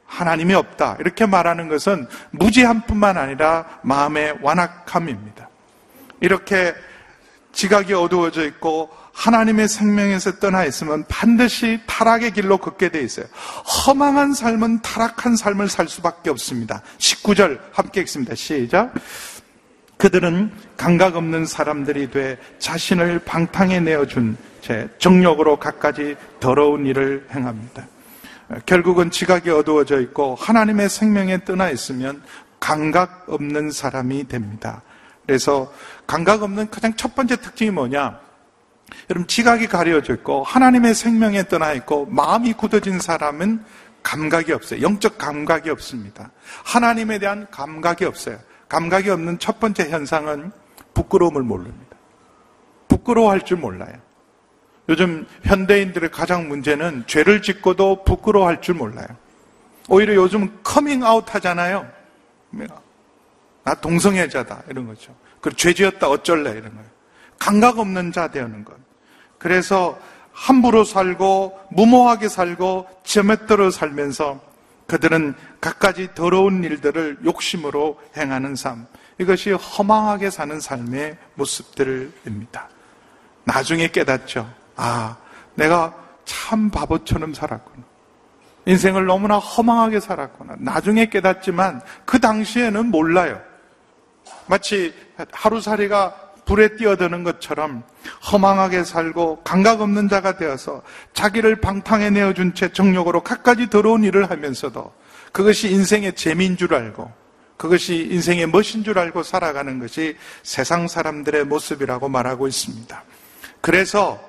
하나님이 0.07 0.55
없다. 0.55 0.97
이렇게 1.01 1.27
말하는 1.27 1.69
것은 1.69 2.07
무지함뿐만 2.33 3.17
아니라 3.17 3.81
마음의 3.83 4.39
완악함입니다. 4.43 5.49
이렇게 6.21 6.75
지각이 7.53 7.95
어두워져 7.95 8.45
있고 8.47 8.91
하나님의 9.15 9.69
생명에서 9.69 10.39
떠나 10.39 10.65
있으면 10.65 11.05
반드시 11.09 11.81
타락의 11.87 12.33
길로 12.33 12.59
걷게 12.59 12.91
돼 12.91 13.01
있어요. 13.01 13.27
허망한 13.87 14.35
삶은 14.35 14.83
타락한 14.83 15.37
삶을 15.37 15.69
살 15.69 15.89
수밖에 15.89 16.31
없습니다. 16.31 16.83
19절 16.99 17.61
함께 17.73 18.01
읽습니다. 18.03 18.35
시작. 18.35 18.93
그들은 19.97 20.53
감각 20.77 21.17
없는 21.17 21.47
사람들이 21.47 22.11
돼 22.11 22.39
자신을 22.59 23.21
방탕에 23.21 23.81
내어준 23.81 24.37
채 24.61 24.89
정욕으로 24.99 25.59
갖가지 25.59 26.17
더러운 26.41 26.85
일을 26.85 27.29
행합니다. 27.33 27.87
결국은 28.67 29.11
지각이 29.11 29.49
어두워져 29.49 30.01
있고 30.01 30.35
하나님의 30.35 30.89
생명에 30.89 31.45
떠나 31.45 31.71
있으면 31.71 32.23
감각 32.59 33.27
없는 33.29 33.71
사람이 33.71 34.27
됩니다. 34.27 34.83
그래서 35.27 35.73
감각 36.07 36.43
없는 36.43 36.69
가장 36.71 36.95
첫 36.97 37.15
번째 37.15 37.37
특징이 37.37 37.71
뭐냐? 37.71 38.24
여러분 39.11 39.27
지각이 39.27 39.67
가려져 39.67 40.15
있고 40.15 40.45
하나님의 40.45 40.95
생명에 40.95 41.49
떠나 41.49 41.73
있고 41.73 42.07
마음이 42.07 42.55
굳어진 42.55 43.01
사람은 43.01 43.65
감각이 44.03 44.53
없어요. 44.53 44.83
영적 44.83 45.19
감각이 45.19 45.71
없습니다. 45.71 46.31
하나님에 46.65 47.19
대한 47.19 47.47
감각이 47.51 48.05
없어요. 48.05 48.39
감각이 48.69 49.11
없는 49.11 49.39
첫 49.39 49.61
번째 49.61 49.89
현상은 49.89 50.53
부끄러움을 50.93 51.43
모릅니다. 51.43 51.97
부끄러워할 52.89 53.43
줄 53.43 53.59
몰라요. 53.59 53.95
요즘 54.89 55.27
현대인들의 55.43 56.11
가장 56.11 56.49
문제는 56.49 57.05
죄를 57.07 57.41
짓고도 57.41 58.05
부끄러워할 58.05 58.61
줄 58.61 58.75
몰라요. 58.75 59.07
오히려 59.89 60.15
요즘 60.15 60.59
커밍 60.63 61.05
아웃 61.05 61.35
하잖아요. 61.35 61.91
나 63.65 63.75
동성애자다 63.75 64.65
이런 64.69 64.87
거죠. 64.87 65.15
그리고 65.41 65.57
죄 65.57 65.73
지었다 65.73 66.09
어쩔래 66.09 66.51
이런 66.51 66.75
거예요. 66.75 66.94
감각 67.45 67.79
없는 67.79 68.11
자 68.11 68.29
되는 68.29 68.65
것. 68.65 68.75
그래서 69.37 69.99
함부로 70.33 70.83
살고 70.83 71.61
무모하게 71.73 72.31
살고 72.31 72.89
제멋대로 73.05 73.71
살면서 73.71 74.41
그들은 74.87 75.35
갖가지 75.61 76.15
더러운 76.15 76.65
일들을 76.65 77.19
욕심으로 77.23 78.01
행하는 78.17 78.57
삶. 78.57 78.87
이것이 79.19 79.53
허망하게 79.53 80.31
사는 80.31 80.59
삶의 80.59 81.19
모습들입니다. 81.35 82.71
나중에 83.45 83.89
깨닫죠. 83.89 84.51
아, 84.77 85.19
내가 85.55 85.95
참 86.25 86.71
바보처럼 86.71 87.35
살았구나. 87.35 87.85
인생을 88.65 89.05
너무나 89.05 89.37
허망하게 89.37 90.01
살았구나. 90.01 90.57
나중에 90.61 91.11
깨닫지만 91.11 91.83
그 92.07 92.19
당시에는 92.19 92.87
몰라요. 92.87 93.39
마치 94.47 94.95
하루살이가 95.31 96.24
불에 96.45 96.77
뛰어드는 96.77 97.25
것처럼 97.25 97.83
허망하게 98.31 98.85
살고 98.85 99.43
감각 99.45 99.81
없는 99.81 100.09
자가 100.09 100.37
되어서 100.37 100.83
자기를 101.13 101.61
방탕에 101.61 102.11
내어준 102.11 102.55
채 102.55 102.73
정욕으로 102.73 103.23
갖가지 103.23 103.71
더러운 103.71 104.05
일을 104.05 104.31
하면서도 104.31 104.93
그것이 105.33 105.71
인생의 105.71 106.15
재미인 106.15 106.57
줄 106.57 106.75
알고 106.75 107.11
그것이 107.57 108.09
인생의 108.11 108.49
멋인 108.49 108.85
줄 108.85 108.99
알고 108.99 109.23
살아가는 109.23 109.79
것이 109.79 110.17
세상 110.43 110.89
사람들의 110.89 111.45
모습이라고 111.45 112.09
말하고 112.09 112.47
있습니다. 112.47 113.03
그래서 113.61 114.21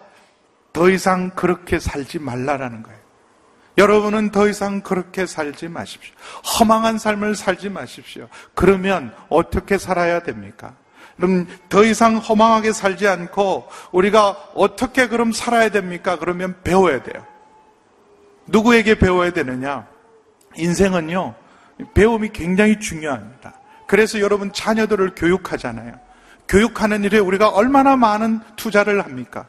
더 0.74 0.90
이상 0.90 1.32
그렇게 1.32 1.80
살지 1.80 2.20
말라라는 2.20 2.84
거예요. 2.84 3.00
여러분은 3.78 4.32
더 4.32 4.48
이상 4.48 4.82
그렇게 4.82 5.26
살지 5.26 5.68
마십시오. 5.68 6.14
허망한 6.60 6.98
삶을 6.98 7.36
살지 7.36 7.70
마십시오. 7.70 8.30
그러면 8.54 9.14
어떻게 9.28 9.78
살아야 9.78 10.22
됩니까? 10.22 10.76
그럼 11.16 11.48
더 11.70 11.84
이상 11.84 12.18
허망하게 12.18 12.74
살지 12.74 13.08
않고 13.08 13.68
우리가 13.92 14.38
어떻게 14.54 15.08
그럼 15.08 15.32
살아야 15.32 15.70
됩니까? 15.70 16.18
그러면 16.18 16.56
배워야 16.64 17.02
돼요. 17.04 17.26
누구에게 18.48 18.96
배워야 18.96 19.32
되느냐? 19.32 19.88
인생은요, 20.58 21.36
배움이 21.94 22.30
굉장히 22.30 22.80
중요합니다. 22.80 23.54
그래서 23.88 24.20
여러분 24.20 24.52
자녀들을 24.52 25.14
교육하잖아요. 25.16 25.94
교육하는 26.48 27.04
일에 27.04 27.18
우리가 27.18 27.50
얼마나 27.50 27.96
많은 27.96 28.40
투자를 28.56 29.04
합니까? 29.04 29.48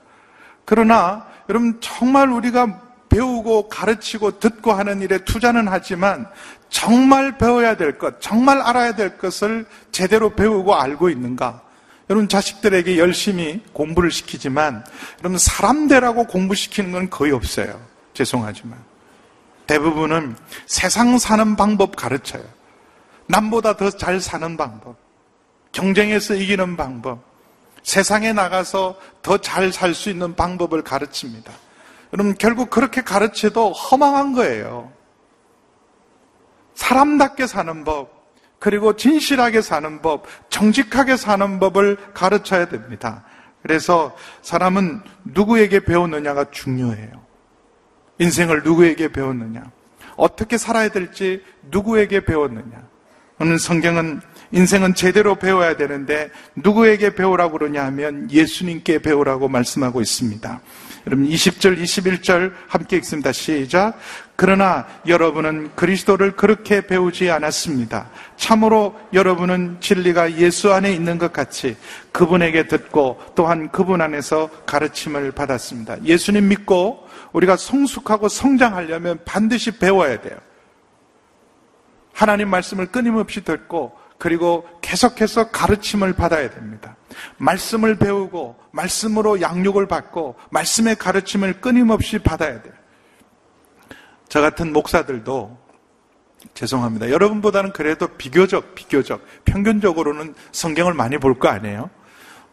그러나 0.65 1.27
여러분 1.49 1.79
정말 1.81 2.31
우리가 2.31 2.86
배우고 3.17 3.69
가르치고 3.69 4.41
듣고 4.41 4.73
하는 4.73 5.01
일에 5.01 5.19
투자는 5.19 5.69
하지만 5.69 6.29
정말 6.69 7.39
배워야 7.39 7.77
될 7.77 7.97
것, 7.97 8.21
정말 8.21 8.61
알아야 8.61 8.95
될 8.95 9.17
것을 9.17 9.65
제대로 9.91 10.35
배우고 10.35 10.75
알고 10.75 11.09
있는가? 11.09 11.63
여러분 12.11 12.29
자식들에게 12.29 12.99
열심히 12.99 13.63
공부를 13.73 14.11
시키지만 14.11 14.85
여러분 15.21 15.39
사람대라고 15.39 16.25
공부시키는 16.25 16.93
건 16.93 17.11
거의 17.11 17.33
없어요. 17.33 17.81
죄송하지만. 18.13 18.79
대부분은 19.67 20.37
세상 20.67 21.19
사는 21.19 21.57
방법 21.57 21.97
가르쳐요. 21.97 22.45
남보다 23.29 23.77
더 23.77 23.91
잘 23.91 24.21
사는 24.21 24.57
방법. 24.57 24.97
경쟁에서 25.73 26.35
이기는 26.35 26.77
방법. 26.77 27.25
세상에 27.83 28.33
나가서 28.33 29.01
더 29.23 29.39
잘 29.39 29.73
살 29.73 29.95
수 29.95 30.11
있는 30.11 30.37
방법을 30.37 30.83
가르칩니다. 30.83 31.53
여러분, 32.13 32.35
결국 32.39 32.71
그렇게 32.71 33.03
가르쳐도 33.03 33.73
허망한 33.73 34.33
거예요. 34.33 34.93
사람답게 36.75 37.47
사는 37.47 37.85
법, 37.85 38.17
그리고 38.59 38.97
진실하게 38.97 39.61
사는 39.61 40.03
법, 40.03 40.27
정직하게 40.51 41.17
사는 41.17 41.59
법을 41.59 41.97
가르쳐야 42.15 42.69
됩니다. 42.69 43.25
그래서 43.63 44.17
사람은 44.43 45.03
누구에게 45.25 45.81
배웠느냐가 45.81 46.51
중요해요. 46.51 47.27
인생을 48.19 48.63
누구에게 48.63 49.09
배웠느냐, 49.13 49.65
어떻게 50.17 50.57
살아야 50.57 50.89
될지 50.89 51.43
누구에게 51.71 52.25
배웠느냐. 52.25 52.87
오늘 53.39 53.59
성경은 53.59 54.21
인생은 54.53 54.95
제대로 54.95 55.35
배워야 55.35 55.77
되는데 55.77 56.31
누구에게 56.55 57.15
배우라고 57.15 57.59
그러냐 57.59 57.85
하면 57.87 58.31
예수님께 58.31 59.01
배우라고 59.01 59.49
말씀하고 59.49 60.01
있습니다. 60.01 60.61
여러분 61.07 61.29
20절, 61.29 61.81
21절 61.81 62.53
함께 62.67 62.97
읽습니다. 62.97 63.31
시작. 63.31 63.97
그러나 64.35 64.89
여러분은 65.07 65.71
그리스도를 65.77 66.33
그렇게 66.35 66.85
배우지 66.85 67.31
않았습니다. 67.31 68.11
참으로 68.37 68.99
여러분은 69.13 69.77
진리가 69.79 70.39
예수 70.39 70.73
안에 70.73 70.93
있는 70.93 71.17
것 71.19 71.33
같이 71.33 71.77
그분에게 72.11 72.67
듣고 72.67 73.23
또한 73.37 73.71
그분 73.71 74.01
안에서 74.01 74.51
가르침을 74.67 75.31
받았습니다. 75.31 76.03
예수님 76.03 76.49
믿고 76.49 77.07
우리가 77.33 77.57
성숙하고 77.57 78.29
성장하려면 78.29 79.21
반드시 79.25 79.79
배워야 79.79 80.21
돼요. 80.21 80.37
하나님 82.13 82.49
말씀을 82.51 82.87
끊임없이 82.87 83.45
듣고 83.45 83.97
그리고 84.19 84.67
계속해서 84.81 85.51
가르침을 85.51 86.15
받아야 86.15 86.51
됩니다. 86.51 86.97
말씀을 87.39 87.97
배우고 87.97 88.57
말씀으로 88.73 89.41
양육을 89.41 89.87
받고 89.87 90.37
말씀의 90.51 90.97
가르침을 90.97 91.61
끊임없이 91.61 92.19
받아야 92.19 92.63
돼요. 92.63 92.75
저 94.29 94.41
같은 94.41 94.73
목사들도 94.73 95.67
죄송합니다. 96.55 97.11
여러분보다는 97.11 97.73
그래도 97.73 98.09
비교적, 98.09 98.75
비교적, 98.75 99.23
평균적으로는 99.45 100.35
성경을 100.53 100.95
많이 100.95 101.19
볼 101.19 101.39
거 101.39 101.49
아니에요? 101.49 101.91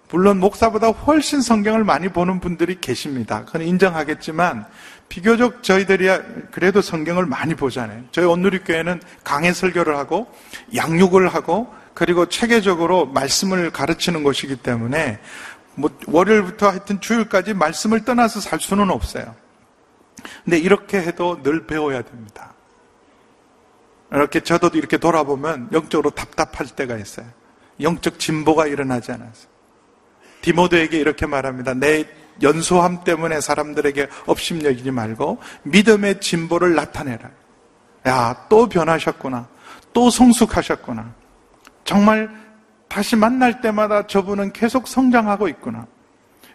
물론 0.09 0.39
목사보다 0.39 0.89
훨씬 0.89 1.41
성경을 1.41 1.83
많이 1.83 2.07
보는 2.07 2.39
분들이 2.39 2.79
계십니다. 2.79 3.45
그건 3.45 3.63
인정하겠지만 3.63 4.67
비교적 5.13 5.61
저희들이 5.61 6.09
그래도 6.49 6.81
성경을 6.81 7.27
많이 7.27 7.53
보잖아요. 7.53 8.03
저희 8.09 8.25
온누리교회는 8.25 8.99
강해 9.23 9.53
설교를 9.53 9.95
하고 9.95 10.25
양육을 10.73 11.27
하고 11.27 11.71
그리고 11.93 12.25
체계적으로 12.25 13.05
말씀을 13.05 13.69
가르치는 13.69 14.23
것이기 14.23 14.55
때문에 14.55 15.19
뭐 15.75 15.91
월요일부터 16.07 16.67
하여튼 16.67 16.99
주일까지 16.99 17.53
말씀을 17.53 18.05
떠나서 18.05 18.39
살 18.39 18.59
수는 18.59 18.89
없어요. 18.89 19.35
근데 20.45 20.57
이렇게 20.57 20.97
해도 20.97 21.43
늘 21.43 21.67
배워야 21.67 22.01
됩니다. 22.01 22.55
이렇게 24.11 24.39
저도 24.39 24.71
이렇게 24.73 24.97
돌아보면 24.97 25.69
영적으로 25.73 26.09
답답할 26.09 26.65
때가 26.75 26.97
있어요. 26.97 27.27
영적 27.79 28.17
진보가 28.17 28.65
일어나지 28.65 29.11
않아서. 29.11 29.47
디모드에게 30.41 30.97
이렇게 30.97 31.27
말합니다. 31.27 31.75
내 31.75 32.07
연소함 32.41 33.03
때문에 33.03 33.41
사람들에게 33.41 34.07
업심여기지 34.25 34.91
말고 34.91 35.39
믿음의 35.63 36.19
진보를 36.21 36.75
나타내라. 36.75 37.29
야, 38.07 38.45
또 38.49 38.67
변하셨구나. 38.67 39.47
또 39.93 40.09
성숙하셨구나. 40.09 41.13
정말 41.83 42.29
다시 42.87 43.15
만날 43.15 43.61
때마다 43.61 44.07
저분은 44.07 44.53
계속 44.53 44.87
성장하고 44.87 45.47
있구나. 45.47 45.87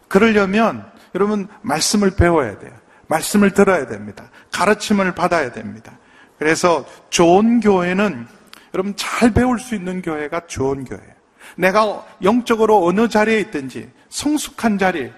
그러려면 0.08 0.90
여러분 1.14 1.48
말씀을 1.62 2.12
배워야 2.16 2.58
돼요. 2.58 2.72
말씀을 3.06 3.52
들어야 3.52 3.86
됩니다. 3.86 4.30
가르침을 4.52 5.14
받아야 5.14 5.52
됩니다. 5.52 5.98
그래서 6.38 6.84
좋은 7.10 7.60
교회는 7.60 8.26
여러분 8.74 8.94
잘 8.96 9.32
배울 9.32 9.58
수 9.58 9.74
있는 9.74 10.02
교회가 10.02 10.46
좋은 10.46 10.84
교회예요. 10.84 11.18
내가 11.56 12.04
영적으로 12.22 12.84
어느 12.86 13.08
자리에 13.08 13.40
있든지 13.40 13.90
성숙한 14.08 14.78
자리, 14.78 15.10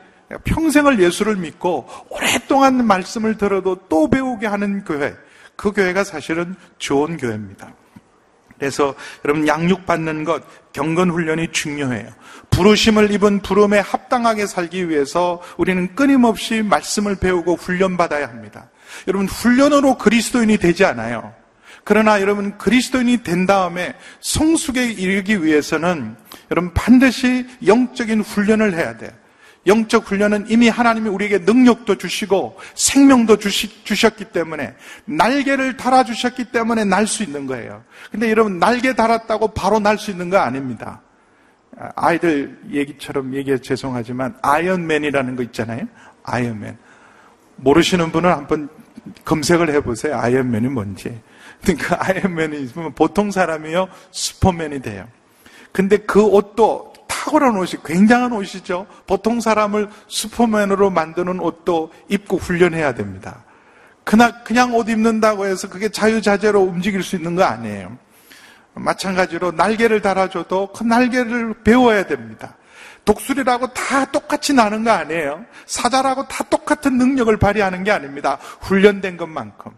평생을 0.44 1.00
예수를 1.00 1.36
믿고 1.36 1.88
오랫동안 2.08 2.86
말씀을 2.86 3.36
들어도 3.36 3.76
또 3.88 4.08
배우게 4.08 4.46
하는 4.46 4.84
교회, 4.84 5.14
그 5.56 5.72
교회가 5.72 6.04
사실은 6.04 6.54
좋은 6.78 7.16
교회입니다. 7.16 7.72
그래서 8.58 8.94
여러분 9.24 9.48
양육 9.48 9.86
받는 9.86 10.24
것, 10.24 10.42
경건 10.74 11.10
훈련이 11.10 11.50
중요해요. 11.50 12.10
부르심을 12.50 13.10
입은 13.10 13.40
부름에 13.40 13.78
합당하게 13.78 14.46
살기 14.46 14.90
위해서 14.90 15.40
우리는 15.56 15.94
끊임없이 15.94 16.62
말씀을 16.62 17.16
배우고 17.16 17.56
훈련 17.56 17.96
받아야 17.96 18.28
합니다. 18.28 18.68
여러분 19.08 19.26
훈련으로 19.26 19.96
그리스도인이 19.96 20.58
되지 20.58 20.84
않아요. 20.84 21.32
그러나 21.84 22.20
여러분 22.20 22.58
그리스도인이 22.58 23.22
된 23.22 23.46
다음에 23.46 23.94
성숙에 24.20 24.90
이르기 24.90 25.42
위해서는 25.42 26.14
여러분 26.50 26.74
반드시 26.74 27.46
영적인 27.66 28.20
훈련을 28.20 28.74
해야 28.74 28.96
돼요. 28.98 29.10
영적 29.66 30.10
훈련은 30.10 30.46
이미 30.48 30.68
하나님이 30.68 31.08
우리에게 31.10 31.38
능력도 31.38 31.96
주시고 31.96 32.58
생명도 32.74 33.36
주시, 33.36 33.84
주셨기 33.84 34.26
때문에 34.26 34.74
날개를 35.04 35.76
달아주셨기 35.76 36.46
때문에 36.46 36.84
날 36.84 37.06
수 37.06 37.22
있는 37.22 37.46
거예요. 37.46 37.84
근데 38.10 38.30
여러분 38.30 38.58
날개 38.58 38.94
달았다고 38.94 39.48
바로 39.48 39.78
날 39.78 39.98
수 39.98 40.10
있는 40.10 40.30
거 40.30 40.38
아닙니다. 40.38 41.02
아이들 41.94 42.58
얘기처럼 42.70 43.34
얘기해 43.34 43.58
죄송하지만 43.58 44.36
아이언맨이라는 44.42 45.36
거 45.36 45.42
있잖아요. 45.44 45.86
아이언맨. 46.24 46.76
모르시는 47.56 48.12
분은 48.12 48.30
한번 48.30 48.68
검색을 49.24 49.70
해보세요. 49.74 50.18
아이언맨이 50.18 50.68
뭔지. 50.68 51.20
그러니까 51.62 51.98
아이언맨이 52.00 52.68
보통 52.94 53.30
사람이요 53.30 53.88
슈퍼맨이 54.10 54.80
돼요. 54.80 55.06
근데 55.72 55.98
그 55.98 56.22
옷도 56.22 56.89
탁월한 57.20 57.54
옷이 57.56 57.82
굉장한 57.84 58.32
옷이죠. 58.32 58.86
보통 59.06 59.40
사람을 59.40 59.90
슈퍼맨으로 60.08 60.88
만드는 60.88 61.38
옷도 61.40 61.92
입고 62.08 62.38
훈련해야 62.38 62.94
됩니다. 62.94 63.44
그냥, 64.04 64.32
그냥 64.42 64.74
옷 64.74 64.88
입는다고 64.88 65.44
해서 65.44 65.68
그게 65.68 65.90
자유자재로 65.90 66.62
움직일 66.62 67.02
수 67.02 67.16
있는 67.16 67.36
거 67.36 67.44
아니에요. 67.44 67.98
마찬가지로 68.72 69.52
날개를 69.52 70.00
달아줘도 70.00 70.72
그 70.72 70.82
날개를 70.82 71.62
배워야 71.62 72.04
됩니다. 72.06 72.56
독수리라고 73.04 73.66
다 73.74 74.06
똑같이 74.06 74.54
나는 74.54 74.82
거 74.82 74.90
아니에요. 74.90 75.44
사자라고 75.66 76.26
다 76.26 76.42
똑같은 76.44 76.96
능력을 76.96 77.36
발휘하는 77.36 77.84
게 77.84 77.90
아닙니다. 77.90 78.38
훈련된 78.62 79.18
것만큼. 79.18 79.72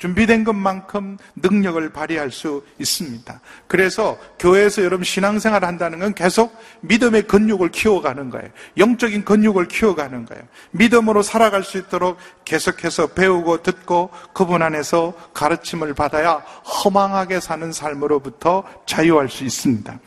준비된 0.00 0.44
것만큼 0.44 1.18
능력을 1.36 1.92
발휘할 1.92 2.30
수 2.30 2.64
있습니다. 2.78 3.40
그래서 3.66 4.18
교회에서 4.38 4.82
여러분 4.82 5.04
신앙생활 5.04 5.64
한다는 5.64 5.98
건 5.98 6.14
계속 6.14 6.58
믿음의 6.80 7.26
근육을 7.26 7.70
키워가는 7.70 8.30
거예요. 8.30 8.48
영적인 8.78 9.26
근육을 9.26 9.68
키워가는 9.68 10.24
거예요. 10.24 10.42
믿음으로 10.70 11.22
살아갈 11.22 11.62
수 11.62 11.76
있도록 11.76 12.16
계속해서 12.46 13.08
배우고 13.08 13.62
듣고 13.62 14.10
그분 14.32 14.62
안에서 14.62 15.12
가르침을 15.34 15.92
받아야 15.92 16.36
허망하게 16.82 17.40
사는 17.40 17.70
삶으로부터 17.70 18.64
자유할 18.86 19.28
수 19.28 19.44
있습니다. 19.44 20.00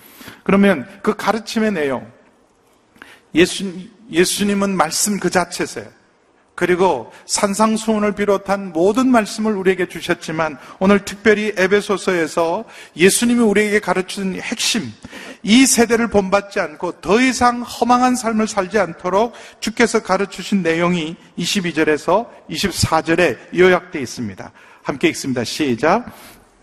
그러면 0.43 0.87
그 1.03 1.15
가르침의 1.15 1.71
내용, 1.71 2.11
예수, 3.35 3.71
예수님은 4.09 4.75
말씀 4.75 5.19
그 5.19 5.29
자체세요. 5.29 5.85
그리고 6.55 7.11
산상수훈을 7.25 8.13
비롯한 8.13 8.73
모든 8.73 9.09
말씀을 9.09 9.55
우리에게 9.55 9.87
주셨지만 9.87 10.57
오늘 10.79 11.03
특별히 11.03 11.51
에베소서에서 11.57 12.65
예수님이 12.95 13.39
우리에게 13.39 13.79
가르친 13.79 14.39
핵심 14.39 14.91
이 15.41 15.65
세대를 15.65 16.09
본받지 16.09 16.59
않고 16.59 17.01
더 17.01 17.19
이상 17.19 17.63
허망한 17.63 18.15
삶을 18.15 18.47
살지 18.47 18.77
않도록 18.77 19.33
주께서 19.59 20.03
가르치신 20.03 20.61
내용이 20.61 21.15
22절에서 21.37 22.27
24절에 22.49 23.57
요약되어 23.57 24.01
있습니다. 24.01 24.51
함께 24.83 25.07
읽습니다. 25.09 25.43
시작. 25.43 26.05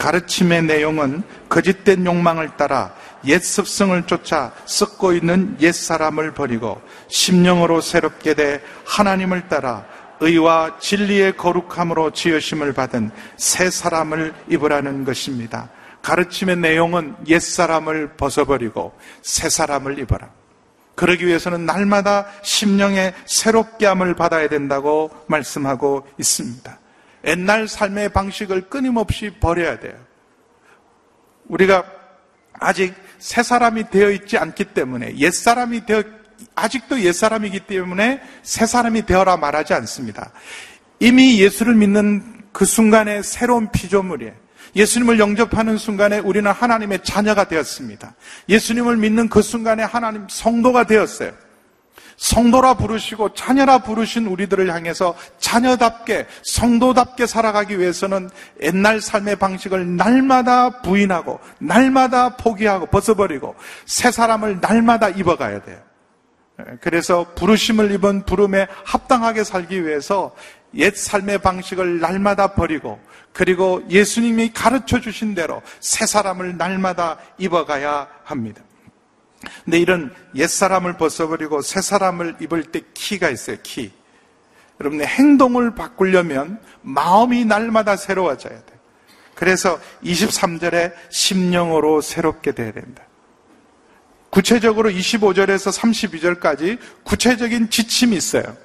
가르침의 0.01 0.63
내용은 0.63 1.23
거짓된 1.51 2.07
욕망을 2.07 2.57
따라 2.57 2.95
옛 3.27 3.39
습성을 3.39 4.03
쫓아 4.07 4.51
썩고 4.65 5.13
있는 5.13 5.59
옛 5.61 5.73
사람을 5.73 6.33
버리고 6.33 6.81
심령으로 7.09 7.83
새롭게 7.83 8.33
돼 8.33 8.63
하나님을 8.87 9.49
따라 9.49 9.85
의와 10.21 10.79
진리의 10.79 11.37
거룩함으로 11.37 12.13
지으심을 12.13 12.73
받은 12.73 13.11
새 13.37 13.71
사람을 13.71 14.35
입으라는 14.49 15.05
것입니다. 15.05 15.69
가르침의 16.01 16.57
내용은 16.57 17.15
옛 17.29 17.39
사람을 17.39 18.17
벗어버리고 18.17 18.95
새 19.21 19.51
사람을 19.51 19.99
입어라. 19.99 20.31
그러기 20.95 21.27
위해서는 21.27 21.67
날마다 21.67 22.27
심령의 22.43 23.15
새롭게 23.27 23.85
함을 23.85 24.15
받아야 24.15 24.49
된다고 24.49 25.11
말씀하고 25.27 26.07
있습니다. 26.19 26.80
옛날 27.25 27.69
삶의 27.69 28.11
방식을 28.11 28.69
끊임없이 28.69 29.31
버려야 29.41 29.79
돼요. 29.79 29.95
우리가 31.47 31.85
아직 32.55 32.95
새 33.19 33.43
사람이 33.43 33.91
되어 33.91 34.11
있지 34.11 34.39
않기 34.39 34.67
때문에 34.67 35.17
옛 35.17 35.31
사람이 35.31 35.87
되어 35.87 36.03
아직도 36.55 37.01
옛 37.01 37.13
사람이기 37.13 37.61
때문에 37.61 38.21
새 38.43 38.67
사람이 38.67 39.07
되어라 39.07 39.37
말하지 39.37 39.75
않습니다. 39.75 40.33
이미 40.99 41.41
예수를 41.41 41.75
믿는 41.75 42.45
그 42.53 42.65
순간에 42.65 43.23
새로운 43.23 43.71
피조물이에요. 43.71 44.33
예수님을 44.77 45.19
영접하는 45.19 45.77
순간에 45.77 46.19
우리는 46.19 46.51
하나님의 46.51 47.01
자녀가 47.03 47.45
되었습니다. 47.49 48.15
예수님을 48.49 48.97
믿는 48.97 49.29
그 49.29 49.43
순간에 49.43 49.83
하나님 49.83 50.27
성도가 50.29 50.85
되었어요. 50.85 51.33
성도라 52.21 52.75
부르시고 52.75 53.33
자녀라 53.33 53.79
부르신 53.79 54.27
우리들을 54.27 54.73
향해서 54.73 55.15
자녀답게 55.39 56.27
성도답게 56.43 57.27
살아가기 57.27 57.79
위해서는 57.79 58.29
옛날 58.63 59.01
삶의 59.01 59.37
방식을 59.37 59.97
날마다 59.97 60.83
부인하고 60.83 61.41
날마다 61.59 62.37
포기하고 62.37 62.87
벗어버리고 62.87 63.57
새 63.87 64.11
사람을 64.11 64.61
날마다 64.61 65.09
입어가야 65.09 65.63
돼요. 65.63 65.79
그래서 66.83 67.25
부르심을 67.37 67.91
입은 67.93 68.27
부름에 68.27 68.67
합당하게 68.85 69.43
살기 69.43 69.87
위해서 69.87 70.37
옛 70.75 70.95
삶의 70.95 71.39
방식을 71.39 72.01
날마다 72.01 72.49
버리고 72.49 73.01
그리고 73.33 73.83
예수님이 73.89 74.53
가르쳐 74.53 75.01
주신 75.01 75.35
대로 75.35 75.63
새 75.81 76.05
사람을 76.05 76.59
날마다 76.59 77.17
입어가야 77.39 78.09
합니다. 78.25 78.61
근데 79.71 79.79
이런 79.79 80.13
옛사람을 80.35 80.95
벗어버리고 80.95 81.63
새사람을 81.63 82.39
입을 82.41 82.73
때 82.73 82.81
키가 82.93 83.31
있어요, 83.31 83.57
키. 83.63 83.93
여러분의 84.81 85.07
행동을 85.07 85.77
바꾸려면 85.77 86.59
마음이 86.83 87.45
날마다 87.45 87.95
새로워져야 87.95 88.53
돼요. 88.53 88.79
그래서 89.37 89.79
23절에 90.03 90.93
심령으로 91.11 92.01
새롭게 92.01 92.51
돼야 92.51 92.73
된다. 92.73 93.05
구체적으로 94.31 94.91
25절에서 94.91 95.73
32절까지 96.41 96.81
구체적인 97.05 97.71
지침이 97.71 98.17
있어요. 98.17 98.57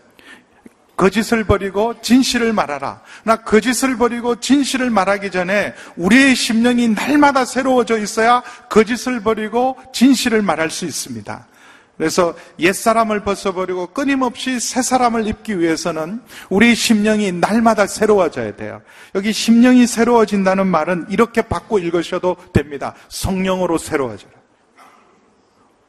거짓을 0.95 1.43
버리고 1.43 1.99
진실을 2.01 2.53
말하라. 2.53 3.01
나 3.23 3.36
거짓을 3.38 3.97
버리고 3.97 4.39
진실을 4.39 4.89
말하기 4.89 5.31
전에 5.31 5.73
우리의 5.97 6.36
심령이 6.36 6.89
날마다 6.89 7.45
새로워져 7.45 7.97
있어야 7.97 8.41
거짓을 8.69 9.21
버리고 9.21 9.77
진실을 9.93 10.41
말할 10.41 10.69
수 10.69 10.86
있습니다. 10.86 11.47
그래서 11.97 12.36
옛사람을 12.60 13.21
벗어버리고 13.21 13.88
끊임없이 13.88 14.60
새사람을 14.60 15.27
입기 15.27 15.60
위해서는 15.60 16.21
우리 16.49 16.75
심령이 16.75 17.31
날마다 17.31 17.88
새로워져야 17.88 18.55
돼요. 18.58 18.81
여기 19.15 19.31
심령이 19.31 19.88
새로워진다는 19.88 20.67
말은 20.67 21.05
이렇게 21.10 21.41
바꿔 21.41 21.79
읽으셔도 21.79 22.36
됩니다. 22.51 22.95
성령으로 23.08 23.77
새로워져라. 23.77 24.34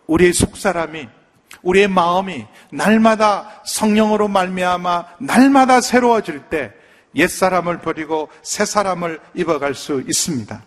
우리의 0.06 0.32
속사람이 0.32 1.08
우리의 1.62 1.88
마음이 1.88 2.46
날마다 2.70 3.62
성령으로 3.64 4.28
말미암아 4.28 5.04
날마다 5.20 5.80
새로워질 5.80 6.44
때 6.50 6.72
옛사람을 7.14 7.78
버리고 7.78 8.28
새사람을 8.42 9.20
입어갈 9.34 9.74
수 9.74 10.02
있습니다. 10.06 10.62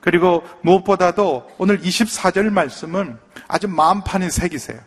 그리고 0.00 0.42
무엇보다도 0.62 1.50
오늘 1.58 1.80
24절 1.80 2.50
말씀은 2.50 3.18
아주 3.48 3.68
마음판이 3.68 4.30
새기세요. 4.30 4.78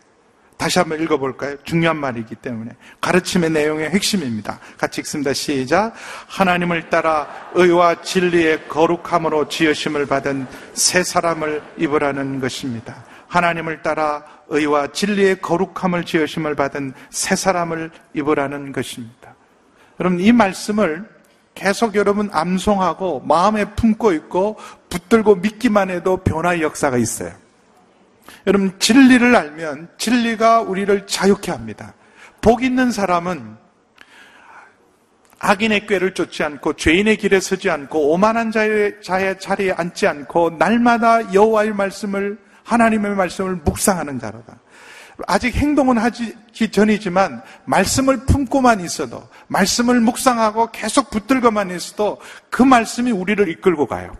다시 0.56 0.78
한번 0.78 1.02
읽어볼까요? 1.02 1.56
중요한 1.64 1.96
말이기 1.96 2.36
때문에. 2.36 2.70
가르침의 3.00 3.50
내용의 3.50 3.90
핵심입니다. 3.90 4.60
같이 4.78 5.00
읽습니다. 5.00 5.32
시작. 5.32 5.92
하나님을 6.28 6.90
따라 6.90 7.28
의와 7.54 8.02
진리의 8.02 8.68
거룩함으로 8.68 9.48
지으심을 9.48 10.06
받은 10.06 10.46
새 10.74 11.02
사람을 11.02 11.62
입으라는 11.76 12.40
것입니다. 12.40 13.04
하나님을 13.28 13.82
따라 13.82 14.24
의와 14.48 14.88
진리의 14.88 15.40
거룩함을 15.40 16.04
지으심을 16.04 16.54
받은 16.54 16.92
새 17.10 17.36
사람을 17.36 17.90
입으라는 18.14 18.72
것입니다. 18.72 19.34
여러분 20.00 20.20
이 20.20 20.32
말씀을 20.32 21.08
계속 21.54 21.94
여러분 21.94 22.28
암송하고 22.32 23.20
마음에 23.20 23.64
품고 23.64 24.12
있고 24.12 24.56
붙들고 24.88 25.36
믿기만 25.36 25.90
해도 25.90 26.16
변화의 26.18 26.62
역사가 26.62 26.96
있어요. 26.98 27.32
여러분 28.46 28.78
진리를 28.78 29.34
알면 29.34 29.88
진리가 29.98 30.62
우리를 30.62 31.06
자유케 31.06 31.50
합니다. 31.52 31.94
복 32.40 32.62
있는 32.62 32.90
사람은 32.90 33.56
악인의 35.38 35.86
꾀를 35.86 36.14
쫓지 36.14 36.42
않고 36.42 36.72
죄인의 36.74 37.18
길에 37.18 37.38
서지 37.38 37.68
않고 37.68 38.12
오만한 38.12 38.50
자의, 38.50 38.94
자의 39.02 39.38
자리에 39.38 39.72
앉지 39.72 40.06
않고 40.06 40.56
날마다 40.58 41.34
여호와의 41.34 41.74
말씀을 41.74 42.38
하나님의 42.64 43.14
말씀을 43.14 43.56
묵상하는 43.64 44.18
자로다. 44.18 44.58
아직 45.26 45.54
행동은 45.54 45.98
하기 45.98 46.34
전이지만 46.72 47.42
말씀을 47.66 48.26
품고만 48.26 48.80
있어도 48.80 49.28
말씀을 49.46 50.00
묵상하고 50.00 50.70
계속 50.72 51.10
붙들고만 51.10 51.70
있어도 51.70 52.20
그 52.50 52.62
말씀이 52.62 53.12
우리를 53.12 53.48
이끌고 53.48 53.86
가요. 53.86 54.16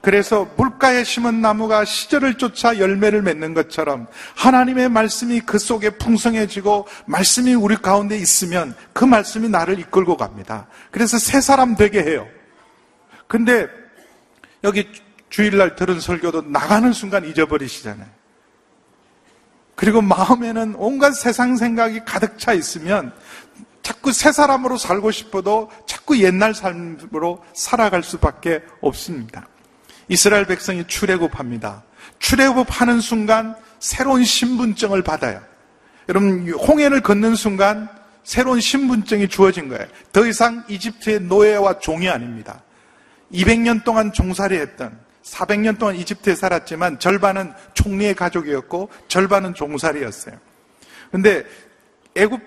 그래서 0.00 0.48
물가에 0.56 1.04
심은 1.04 1.40
나무가 1.40 1.84
시절을 1.84 2.34
쫓아 2.34 2.78
열매를 2.78 3.22
맺는 3.22 3.54
것처럼 3.54 4.08
하나님의 4.34 4.88
말씀이 4.88 5.40
그 5.40 5.58
속에 5.58 5.90
풍성해지고 5.90 6.88
말씀이 7.06 7.54
우리 7.54 7.76
가운데 7.76 8.16
있으면 8.16 8.74
그 8.92 9.04
말씀이 9.04 9.48
나를 9.48 9.78
이끌고 9.78 10.16
갑니다. 10.16 10.66
그래서 10.90 11.18
새 11.18 11.40
사람 11.40 11.76
되게 11.76 12.02
해요. 12.02 12.26
근데 13.28 13.68
여기 14.64 14.90
주일날 15.32 15.76
들은 15.76 15.98
설교도 15.98 16.42
나가는 16.42 16.92
순간 16.92 17.24
잊어버리시잖아요. 17.24 18.06
그리고 19.74 20.02
마음에는 20.02 20.74
온갖 20.76 21.12
세상 21.12 21.56
생각이 21.56 22.04
가득 22.04 22.38
차 22.38 22.52
있으면 22.52 23.14
자꾸 23.80 24.12
새 24.12 24.30
사람으로 24.30 24.76
살고 24.76 25.10
싶어도 25.10 25.70
자꾸 25.86 26.22
옛날 26.22 26.54
삶으로 26.54 27.42
살아갈 27.54 28.02
수밖에 28.02 28.60
없습니다. 28.82 29.48
이스라엘 30.08 30.44
백성이 30.44 30.86
출애굽합니다. 30.86 31.82
출애굽하는 32.18 33.00
순간 33.00 33.56
새로운 33.80 34.24
신분증을 34.24 35.02
받아요. 35.02 35.40
여러분 36.10 36.46
홍해를 36.50 37.00
걷는 37.00 37.36
순간 37.36 37.88
새로운 38.22 38.60
신분증이 38.60 39.28
주어진 39.28 39.70
거예요. 39.70 39.86
더 40.12 40.26
이상 40.26 40.62
이집트의 40.68 41.20
노예와 41.20 41.78
종이 41.78 42.10
아닙니다. 42.10 42.62
200년 43.32 43.82
동안 43.82 44.12
종살이 44.12 44.58
했던 44.58 45.01
400년 45.22 45.78
동안 45.78 45.96
이집트에 45.96 46.34
살았지만 46.34 46.98
절반은 46.98 47.52
총리의 47.74 48.14
가족이었고 48.14 48.90
절반은 49.08 49.54
종살이였어요. 49.54 50.36
근데 51.10 51.44
애굽 52.14 52.40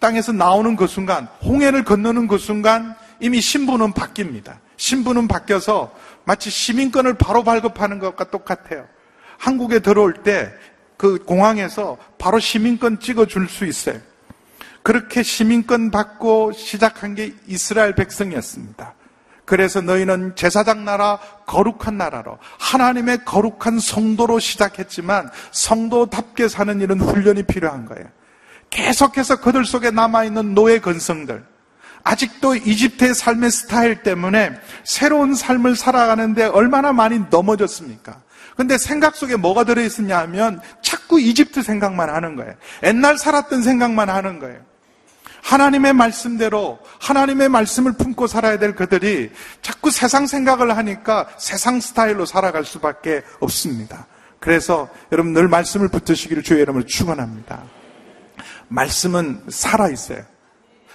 땅에서 0.00 0.32
나오는 0.32 0.76
그 0.76 0.86
순간, 0.86 1.28
홍해를 1.42 1.84
건너는 1.84 2.28
그 2.28 2.38
순간 2.38 2.94
이미 3.20 3.40
신분은 3.40 3.92
바뀝니다. 3.92 4.58
신분은 4.76 5.28
바뀌어서 5.28 5.94
마치 6.24 6.50
시민권을 6.50 7.14
바로 7.14 7.42
발급하는 7.44 7.98
것과 7.98 8.30
똑같아요. 8.30 8.86
한국에 9.38 9.78
들어올 9.78 10.14
때 10.22 10.52
그 10.96 11.18
공항에서 11.24 11.98
바로 12.18 12.38
시민권 12.38 13.00
찍어줄 13.00 13.48
수 13.48 13.66
있어요. 13.66 14.00
그렇게 14.82 15.22
시민권 15.22 15.90
받고 15.90 16.52
시작한 16.52 17.14
게 17.14 17.34
이스라엘 17.46 17.94
백성이었습니다. 17.94 18.94
그래서 19.46 19.80
너희는 19.80 20.34
제사장 20.34 20.84
나라, 20.84 21.18
거룩한 21.46 21.96
나라로 21.96 22.38
하나님의 22.58 23.24
거룩한 23.24 23.78
성도로 23.78 24.40
시작했지만 24.40 25.30
성도답게 25.52 26.48
사는 26.48 26.80
일은 26.80 27.00
훈련이 27.00 27.44
필요한 27.44 27.86
거예요. 27.86 28.04
계속해서 28.70 29.40
그들 29.40 29.64
속에 29.64 29.92
남아있는 29.92 30.54
노예 30.54 30.80
건성들, 30.80 31.44
아직도 32.02 32.56
이집트의 32.56 33.14
삶의 33.14 33.50
스타일 33.52 34.02
때문에 34.02 34.52
새로운 34.84 35.34
삶을 35.34 35.76
살아가는데 35.76 36.44
얼마나 36.44 36.92
많이 36.92 37.20
넘어졌습니까? 37.30 38.20
근데 38.56 38.78
생각 38.78 39.16
속에 39.16 39.36
뭐가 39.36 39.64
들어있었냐 39.64 40.18
하면 40.20 40.60
자꾸 40.82 41.20
이집트 41.20 41.62
생각만 41.62 42.08
하는 42.08 42.36
거예요. 42.36 42.54
옛날 42.82 43.18
살았던 43.18 43.62
생각만 43.62 44.08
하는 44.08 44.38
거예요. 44.40 44.60
하나님의 45.46 45.92
말씀대로 45.92 46.80
하나님의 47.00 47.48
말씀을 47.48 47.92
품고 47.92 48.26
살아야 48.26 48.58
될 48.58 48.74
그들이 48.74 49.30
자꾸 49.62 49.92
세상 49.92 50.26
생각을 50.26 50.76
하니까 50.76 51.28
세상 51.38 51.78
스타일로 51.80 52.26
살아갈 52.26 52.64
수밖에 52.64 53.22
없습니다. 53.38 54.08
그래서 54.40 54.88
여러분 55.12 55.32
늘 55.32 55.46
말씀을 55.46 55.88
붙으시기를 55.88 56.42
주의 56.42 56.62
이름으로 56.62 56.84
축원합니다. 56.84 57.62
말씀은 58.66 59.44
살아 59.48 59.88
있어요. 59.88 60.24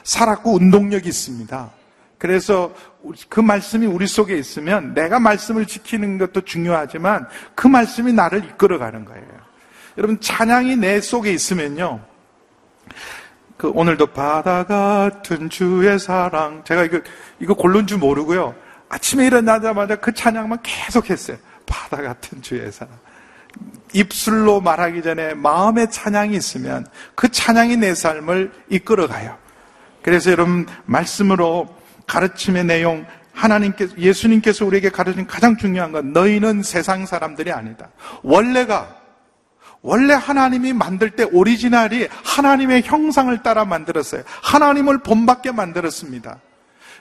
살았고 0.04 0.54
운동력이 0.54 1.08
있습니다. 1.08 1.72
그래서 2.18 2.74
그 3.30 3.40
말씀이 3.40 3.86
우리 3.86 4.06
속에 4.06 4.38
있으면 4.38 4.94
내가 4.94 5.20
말씀을 5.20 5.66
지키는 5.66 6.18
것도 6.18 6.42
중요하지만 6.42 7.26
그 7.56 7.68
말씀이 7.68 8.12
나를 8.12 8.44
이끌어가는 8.44 9.06
거예요. 9.06 9.28
여러분 9.98 10.20
찬양이 10.20 10.76
내 10.76 11.00
속에 11.00 11.32
있으면요. 11.32 12.11
그 13.62 13.70
오늘도 13.76 14.08
바다 14.08 14.64
같은 14.64 15.48
주의 15.48 16.00
사랑 16.00 16.64
제가 16.64 16.84
이거 16.84 17.00
이거 17.40 17.54
고른 17.54 17.86
줄 17.86 18.00
모르고요. 18.00 18.56
아침에 18.90 19.28
일어나자마자 19.28 19.98
그 19.98 20.16
찬양만 20.16 20.64
계속했어요. 20.64 21.38
바다 21.68 21.98
같은 21.98 22.42
주의 22.42 22.72
사랑. 22.72 22.98
입술로 23.94 24.62
말하기 24.62 25.04
전에 25.04 25.36
마음의 25.36 25.92
찬양이 25.92 26.36
있으면 26.36 26.88
그 27.14 27.30
찬양이 27.30 27.78
내 27.78 27.94
삶을 27.94 28.52
이끌어가요. 28.70 29.38
그래서 30.02 30.32
여러분 30.32 30.66
말씀으로 30.86 31.68
가르침의 32.08 32.64
내용 32.64 33.06
하나님께서 33.32 33.96
예수님께서 33.96 34.66
우리에게 34.66 34.90
가르친 34.90 35.28
가장 35.28 35.56
중요한 35.56 35.92
건 35.92 36.14
너희는 36.14 36.64
세상 36.64 37.06
사람들이 37.06 37.52
아니다. 37.52 37.90
원래가 38.24 39.01
원래 39.82 40.14
하나님이 40.14 40.74
만들 40.74 41.12
때 41.12 41.24
오리지널이 41.24 42.08
하나님의 42.24 42.84
형상을 42.84 43.42
따라 43.42 43.66
만들었어요. 43.66 44.24
하나님을 44.44 45.00
본받게 45.00 45.52
만들었습니다. 45.52 46.38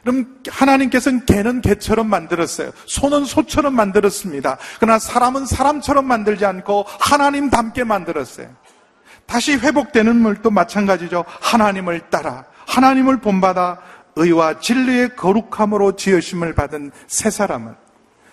그럼 0.02 0.40
하나님께서는 0.48 1.26
개는 1.26 1.60
개처럼 1.60 2.08
만들었어요. 2.08 2.70
소는 2.86 3.26
소처럼 3.26 3.74
만들었습니다. 3.74 4.56
그러나 4.78 4.98
사람은 4.98 5.44
사람처럼 5.44 6.06
만들지 6.06 6.46
않고 6.46 6.86
하나님 6.88 7.50
닮게 7.50 7.84
만들었어요. 7.84 8.48
다시 9.26 9.56
회복되는 9.56 10.16
물도 10.16 10.50
마찬가지죠. 10.50 11.24
하나님을 11.40 12.08
따라 12.10 12.46
하나님을 12.66 13.20
본받아 13.20 13.78
의와 14.16 14.58
진리의 14.58 15.16
거룩함으로 15.16 15.96
지으심을 15.96 16.54
받은 16.54 16.90
새 17.06 17.30
사람은 17.30 17.74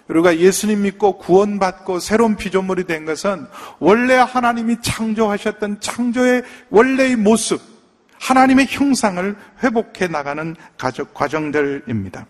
우리가 0.08 0.38
예수님 0.38 0.84
믿고 0.84 1.18
구원받고 1.18 2.00
새로운 2.00 2.36
피조물이 2.36 2.86
된 2.86 3.06
것은 3.06 3.48
원래 3.80 4.16
하나님이 4.16 4.78
창조하셨던 4.82 5.82
창조의 5.82 6.44
원래의 6.70 7.16
모습, 7.16 7.62
하나님의 8.20 8.68
형상을 8.70 9.36
회복해 9.64 10.08
나가는 10.08 10.56
과정들입니다. 11.14 12.26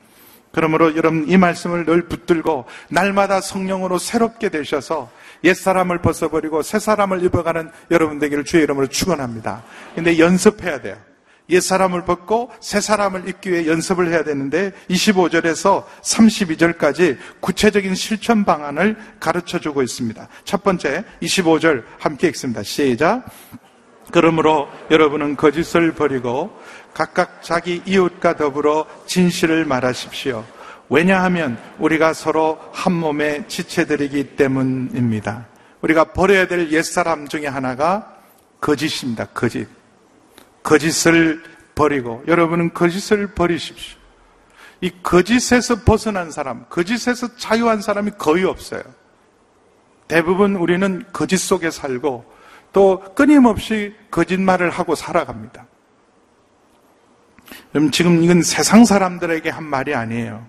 그러므로 0.51 0.95
여러분 0.95 1.29
이 1.29 1.37
말씀을 1.37 1.85
늘 1.85 2.07
붙들고 2.07 2.65
날마다 2.89 3.41
성령으로 3.41 3.99
새롭게 3.99 4.49
되셔서 4.49 5.11
옛사람을 5.43 5.99
벗어버리고 5.99 6.63
새사람을 6.63 7.23
입어가는 7.25 7.69
여러분 7.91 8.17
되기를 8.17 8.43
주의 8.43 8.63
이름으로 8.63 8.87
축원합니다. 8.87 9.63
근데 9.93 10.17
연습해야 10.17 10.81
돼요. 10.81 10.97
옛사람을 11.49 12.03
벗고 12.05 12.51
새사람을 12.59 13.27
입기 13.29 13.51
위해 13.51 13.67
연습을 13.67 14.09
해야 14.09 14.23
되는데 14.23 14.71
25절에서 14.89 15.85
32절까지 16.01 17.17
구체적인 17.39 17.95
실천 17.95 18.43
방안을 18.43 18.97
가르쳐 19.19 19.59
주고 19.59 19.81
있습니다. 19.81 20.27
첫 20.43 20.63
번째 20.63 21.05
25절 21.21 21.83
함께 21.99 22.27
읽습니다. 22.27 22.63
시작. 22.63 23.25
그러므로 24.11 24.67
여러분은 24.89 25.35
거짓을 25.35 25.93
버리고 25.93 26.57
각각 26.93 27.43
자기 27.43 27.81
이웃과 27.85 28.37
더불어 28.37 28.85
진실을 29.05 29.65
말하십시오. 29.65 30.45
왜냐하면 30.89 31.57
우리가 31.79 32.13
서로 32.13 32.57
한 32.71 32.93
몸의 32.93 33.45
지체들이기 33.47 34.35
때문입니다. 34.35 35.47
우리가 35.81 36.05
버려야 36.05 36.47
될 36.47 36.71
옛사람 36.71 37.27
중에 37.27 37.47
하나가 37.47 38.15
거짓입니다. 38.61 39.25
거짓. 39.33 39.76
거짓을 40.67 41.41
버리고 41.75 42.21
여러분은 42.27 42.73
거짓을 42.73 43.27
버리십시오. 43.27 43.97
이 44.81 44.91
거짓에서 45.01 45.83
벗어난 45.85 46.29
사람, 46.29 46.65
거짓에서 46.67 47.37
자유한 47.37 47.81
사람이 47.81 48.11
거의 48.17 48.43
없어요. 48.43 48.83
대부분 50.09 50.57
우리는 50.57 51.05
거짓 51.13 51.37
속에 51.37 51.71
살고 51.71 52.25
또 52.73 52.99
끊임없이 53.15 53.95
거짓말을 54.11 54.69
하고 54.69 54.93
살아갑니다. 54.93 55.65
그럼 57.71 57.89
지금 57.91 58.21
이건 58.21 58.41
세상 58.41 58.83
사람들에게 58.83 59.49
한 59.49 59.63
말이 59.63 59.95
아니에요. 59.95 60.45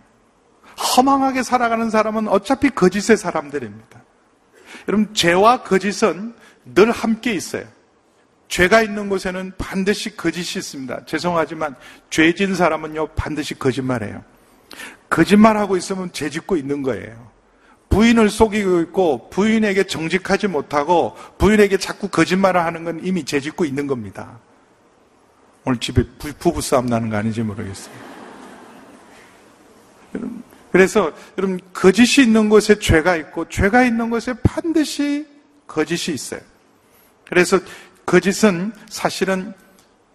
허망하게 0.97 1.45
살아가는 1.45 1.91
사람은 1.91 2.27
어차피 2.27 2.71
거짓의 2.71 3.17
사람들입니다. 3.17 4.03
여러분, 4.89 5.15
죄와 5.15 5.63
거짓은 5.63 6.35
늘 6.75 6.91
함께 6.91 7.33
있어요. 7.35 7.78
죄가 8.49 8.83
있는 8.83 9.09
곳에는 9.09 9.53
반드시 9.59 10.17
거짓이 10.17 10.59
있습니다. 10.59 11.05
죄송하지만 11.07 11.77
죄진 12.11 12.55
사람은요 12.55 13.09
반드시 13.09 13.59
거짓말해요. 13.59 14.25
거짓말하고 15.11 15.77
있으면 15.77 16.11
죄 16.13 16.29
짓고 16.31 16.57
있는 16.57 16.83
거예요. 16.83 17.31
부인을 17.91 18.29
속이고 18.29 18.81
있고 18.81 19.31
부인에게 19.31 19.85
정직하지 19.85 20.49
못하고 20.49 21.17
부인에게 21.39 21.79
자꾸 21.79 22.09
거짓말을 22.09 22.63
하는 22.63 22.85
건 22.85 23.01
이미 23.03 23.25
죄 23.25 23.41
짓고 23.41 23.65
있는 23.65 23.87
겁니다. 23.87 24.39
오늘 25.65 25.79
집에 25.79 26.03
부부 26.39 26.61
싸움 26.61 26.87
나는 26.87 27.11
거 27.11 27.17
아닌지 27.17 27.43
모르겠어요. 27.43 27.95
그래서 30.73 31.13
여러분 31.37 31.61
거짓이 31.73 32.25
있는 32.25 32.49
곳에 32.49 32.79
죄가 32.79 33.17
있고 33.17 33.49
죄가 33.49 33.85
있는 33.85 34.11
곳에 34.11 34.35
반드시 34.43 35.27
거짓이 35.67 36.15
있어요. 36.15 36.41
그래서 37.27 37.59
거짓은 38.09 38.73
사실은 38.89 39.53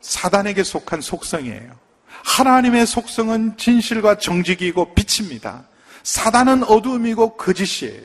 사단에게 0.02 0.64
속한 0.64 1.00
속성이에요. 1.02 1.72
하나님의 2.08 2.88
속성은 2.88 3.58
진실과 3.58 4.18
정직이고 4.18 4.96
빛입니다. 4.96 5.64
사단은 6.02 6.64
어두움이고 6.64 7.38
거짓이에요. 7.38 8.02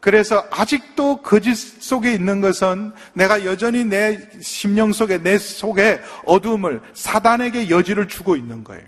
그래서 0.00 0.46
아직도 0.50 1.22
거짓 1.22 1.56
속에 1.56 2.12
있는 2.12 2.42
것은 2.42 2.92
내가 3.14 3.46
여전히 3.46 3.82
내 3.82 4.20
심령 4.42 4.92
속에, 4.92 5.22
내 5.22 5.38
속에 5.38 6.00
어두움을 6.26 6.82
사단에게 6.92 7.70
여지를 7.70 8.08
주고 8.08 8.36
있는 8.36 8.62
거예요. 8.62 8.84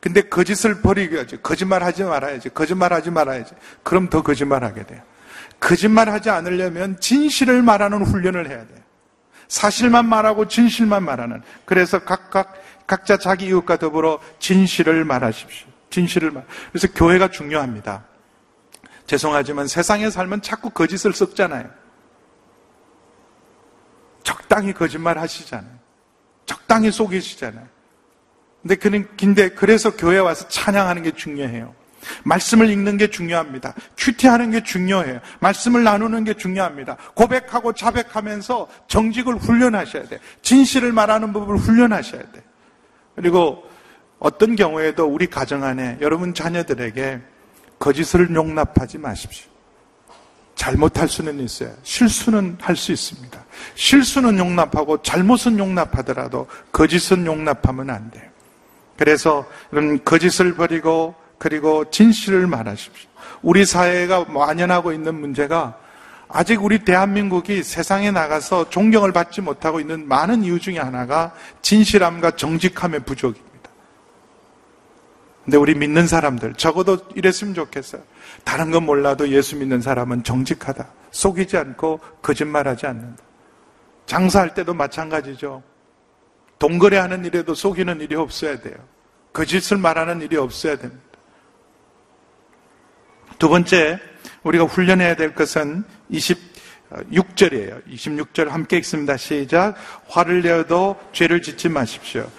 근데 0.00 0.20
거짓을 0.20 0.82
버리야지. 0.82 1.38
거짓말 1.42 1.82
하지 1.82 2.04
말아야지. 2.04 2.50
거짓말 2.50 2.92
하지 2.92 3.10
말아야지. 3.10 3.54
그럼 3.84 4.10
더 4.10 4.22
거짓말 4.22 4.64
하게 4.64 4.84
돼요. 4.84 5.00
거짓말 5.58 6.10
하지 6.10 6.28
않으려면 6.28 7.00
진실을 7.00 7.62
말하는 7.62 8.04
훈련을 8.04 8.50
해야 8.50 8.66
돼요. 8.66 8.79
사실만 9.50 10.08
말하고 10.08 10.46
진실만 10.46 11.04
말하는. 11.04 11.42
그래서 11.64 11.98
각각 11.98 12.54
각자 12.86 13.18
자기 13.18 13.46
이웃과 13.46 13.76
더불어 13.78 14.20
진실을 14.38 15.04
말하십시오. 15.04 15.68
진실을 15.90 16.30
말. 16.30 16.46
그래서 16.70 16.86
교회가 16.94 17.28
중요합니다. 17.28 18.04
죄송하지만 19.06 19.66
세상에 19.66 20.08
살면 20.08 20.42
자꾸 20.42 20.70
거짓을 20.70 21.12
섞잖아요. 21.12 21.68
적당히 24.22 24.72
거짓말 24.72 25.18
하시잖아요. 25.18 25.78
적당히 26.46 26.92
속이시잖아요. 26.92 27.66
근데 28.62 28.76
그는 28.76 29.08
근데 29.18 29.48
그래서 29.48 29.96
교회 29.96 30.18
와서 30.18 30.46
찬양하는 30.46 31.02
게 31.02 31.10
중요해요. 31.10 31.74
말씀을 32.24 32.70
읽는 32.70 32.96
게 32.96 33.08
중요합니다. 33.08 33.74
큐티하는 33.96 34.50
게 34.50 34.62
중요해요. 34.62 35.20
말씀을 35.40 35.82
나누는 35.82 36.24
게 36.24 36.34
중요합니다. 36.34 36.96
고백하고 37.14 37.72
자백하면서 37.72 38.68
정직을 38.88 39.36
훈련하셔야 39.36 40.04
돼요. 40.04 40.20
진실을 40.42 40.92
말하는 40.92 41.32
법을 41.32 41.56
훈련하셔야 41.56 42.22
돼요. 42.22 42.42
그리고 43.14 43.64
어떤 44.18 44.54
경우에도 44.56 45.06
우리 45.06 45.26
가정 45.26 45.64
안에 45.64 45.98
여러분 46.00 46.34
자녀들에게 46.34 47.20
거짓을 47.78 48.34
용납하지 48.34 48.98
마십시오. 48.98 49.50
잘못할 50.54 51.08
수는 51.08 51.40
있어요. 51.40 51.72
실수는 51.82 52.58
할 52.60 52.76
수 52.76 52.92
있습니다. 52.92 53.42
실수는 53.74 54.38
용납하고 54.38 55.00
잘못은 55.00 55.58
용납하더라도 55.58 56.46
거짓은 56.70 57.24
용납하면 57.24 57.88
안 57.88 58.10
돼요. 58.10 58.28
그래서 58.98 59.46
여러분 59.72 60.04
거짓을 60.04 60.54
버리고 60.54 61.14
그리고 61.40 61.88
진실을 61.88 62.46
말하십시오. 62.46 63.08
우리 63.40 63.64
사회가 63.64 64.26
만연하고 64.26 64.92
있는 64.92 65.18
문제가 65.18 65.78
아직 66.28 66.62
우리 66.62 66.84
대한민국이 66.84 67.62
세상에 67.62 68.10
나가서 68.10 68.68
존경을 68.68 69.12
받지 69.12 69.40
못하고 69.40 69.80
있는 69.80 70.06
많은 70.06 70.44
이유 70.44 70.60
중에 70.60 70.78
하나가 70.78 71.32
진실함과 71.62 72.32
정직함의 72.32 73.00
부족입니다. 73.00 73.70
근데 75.44 75.56
우리 75.56 75.74
믿는 75.74 76.06
사람들, 76.06 76.54
적어도 76.54 76.98
이랬으면 77.14 77.54
좋겠어요. 77.54 78.02
다른 78.44 78.70
건 78.70 78.84
몰라도 78.84 79.26
예수 79.30 79.56
믿는 79.56 79.80
사람은 79.80 80.22
정직하다. 80.22 80.86
속이지 81.10 81.56
않고 81.56 82.00
거짓말하지 82.20 82.86
않는다. 82.86 83.24
장사할 84.04 84.52
때도 84.52 84.74
마찬가지죠. 84.74 85.62
동거래하는 86.58 87.24
일에도 87.24 87.54
속이는 87.54 88.02
일이 88.02 88.14
없어야 88.14 88.60
돼요. 88.60 88.76
거짓을 89.32 89.78
말하는 89.78 90.20
일이 90.20 90.36
없어야 90.36 90.76
됩니다. 90.76 91.09
두 93.40 93.48
번째, 93.48 93.98
우리가 94.42 94.64
훈련해야 94.64 95.16
될 95.16 95.34
것은 95.34 95.82
26절이에요. 96.10 97.82
26절 97.88 98.48
함께 98.48 98.76
읽습니다. 98.76 99.16
시작. 99.16 99.76
화를 100.08 100.42
내어도 100.42 100.94
죄를 101.12 101.40
짓지 101.40 101.70
마십시오. 101.70 102.30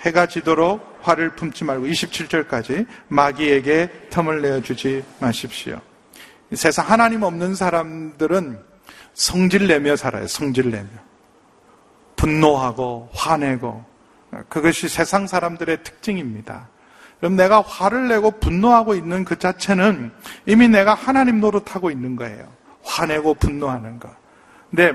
해가 0.00 0.24
지도록 0.26 0.98
화를 1.02 1.36
품지 1.36 1.62
말고 1.62 1.84
27절까지 1.84 2.86
마귀에게 3.08 4.08
틈을 4.08 4.40
내어주지 4.40 5.04
마십시오. 5.20 5.78
세상 6.54 6.88
하나님 6.90 7.22
없는 7.22 7.54
사람들은 7.54 8.58
성질 9.12 9.66
내며 9.66 9.94
살아요. 9.94 10.26
성질 10.26 10.70
내며. 10.70 10.88
분노하고 12.16 13.10
화내고 13.12 13.84
그것이 14.48 14.88
세상 14.88 15.26
사람들의 15.26 15.82
특징입니다. 15.82 16.70
그럼 17.20 17.36
내가 17.36 17.60
화를 17.62 18.08
내고 18.08 18.30
분노하고 18.30 18.94
있는 18.94 19.24
그 19.24 19.38
자체는 19.38 20.12
이미 20.46 20.68
내가 20.68 20.94
하나님 20.94 21.40
노릇하고 21.40 21.90
있는 21.90 22.16
거예요. 22.16 22.46
화내고 22.84 23.34
분노하는 23.34 23.98
거. 23.98 24.14
근데 24.70 24.92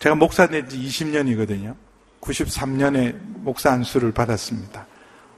제가 0.00 0.14
목사 0.14 0.46
된 0.46 0.68
지 0.68 0.78
20년이거든요. 0.78 1.74
93년에 2.20 3.16
목사 3.20 3.70
안수를 3.72 4.12
받았습니다. 4.12 4.86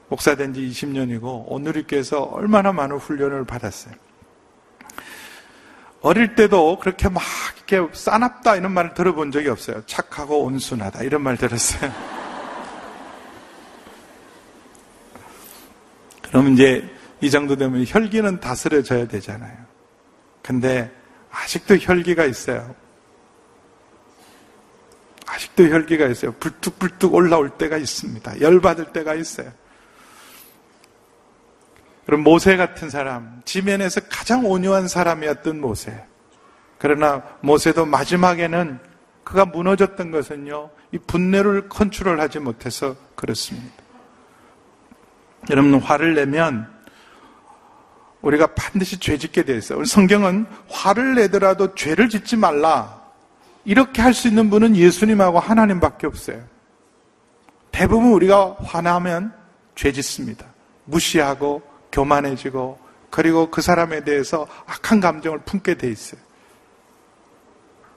목사 0.09 0.35
된 0.35 0.53
지 0.55 0.68
20년이고 0.68 1.44
오늘리께서 1.46 2.22
얼마나 2.22 2.72
많은 2.72 2.96
훈련을 2.96 3.44
받았어요. 3.44 3.94
어릴 6.03 6.35
때도 6.35 6.79
그렇게 6.79 7.09
막 7.11 7.22
이렇게 7.68 7.94
싸납다 7.94 8.57
이런 8.57 8.72
말을 8.72 8.94
들어본 8.94 9.31
적이 9.33 9.48
없어요. 9.50 9.83
착하고 9.87 10.44
온순하다 10.44 11.03
이런 11.03 11.22
말 11.22 11.37
들었어요. 11.37 11.92
그럼 16.31 16.53
이제 16.53 16.88
이 17.21 17.31
정도 17.31 17.57
되면 17.57 17.85
혈기는 17.87 18.40
다스려져야 18.40 19.07
되잖아요. 19.09 19.57
근데 20.43 20.90
아직도 21.31 21.77
혈기가 21.77 22.25
있어요. 22.25 22.75
아직도 25.27 25.69
혈기가 25.69 26.07
있어요. 26.07 26.33
불뚝불뚝 26.33 27.14
올라올 27.14 27.51
때가 27.51 27.77
있습니다. 27.77 28.40
열받을 28.40 28.93
때가 28.93 29.14
있어요. 29.14 29.53
그럼 32.07 32.23
모세 32.23 32.57
같은 32.57 32.90
사람, 32.90 33.40
지면에서 33.45 34.01
가장 34.09 34.45
온유한 34.45 34.88
사람이었던 34.88 35.61
모세. 35.61 36.05
그러나 36.79 37.23
모세도 37.40 37.87
마지막에는 37.87 38.81
그가 39.23 39.45
무너졌던 39.45 40.11
것은요, 40.11 40.71
이 40.93 40.99
분내를 40.99 41.69
컨트롤하지 41.69 42.40
못해서 42.40 42.97
그렇습니다. 43.14 43.80
여러분, 45.48 45.74
화를 45.81 46.14
내면 46.14 46.68
우리가 48.22 48.48
반드시 48.48 48.98
죄 48.98 49.16
짓게 49.16 49.44
되어 49.44 49.57
있어요. 49.57 49.85
성경은 49.85 50.46
화를 50.68 51.14
내더라도 51.14 51.74
죄를 51.74 52.09
짓지 52.09 52.37
말라. 52.37 53.00
이렇게 53.64 54.03
할 54.03 54.12
수 54.12 54.29
있는 54.29 54.50
분은 54.50 54.76
예수님하고 54.76 55.38
하나님밖에 55.38 56.07
없어요. 56.07 56.42
대부분 57.70 58.12
우리가 58.12 58.57
화나면 58.62 59.33
죄 59.74 59.92
짓습니다. 59.92 60.46
무시하고 60.85 61.62
교만해지고 61.92 62.79
그리고 63.11 63.50
그 63.50 63.61
사람에 63.61 64.05
대해서 64.05 64.46
악한 64.66 65.00
감정을 65.00 65.40
품게 65.40 65.74
돼 65.74 65.90
있어요. 65.90 66.20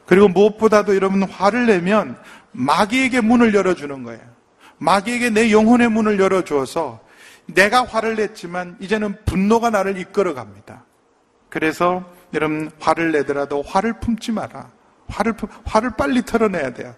그리고 0.06 0.28
무엇보다도 0.28 0.96
여러분 0.96 1.24
화를 1.24 1.66
내면 1.66 2.18
마귀에게 2.52 3.22
문을 3.22 3.54
열어주는 3.54 4.04
거예요. 4.04 4.22
마귀에게 4.78 5.30
내 5.30 5.52
영혼의 5.52 5.90
문을 5.90 6.20
열어주어서 6.20 7.00
내가 7.46 7.84
화를 7.84 8.16
냈지만 8.16 8.78
이제는 8.80 9.18
분노가 9.26 9.70
나를 9.70 9.98
이끌어 9.98 10.34
갑니다. 10.34 10.84
그래서 11.50 12.04
여러분 12.34 12.72
화를 12.80 13.12
내더라도 13.12 13.62
화를 13.62 14.00
품지 14.00 14.32
마라. 14.32 14.72
화를, 15.08 15.36
화를 15.66 15.92
빨리 15.98 16.24
털어내야 16.24 16.74
돼요. 16.74 16.96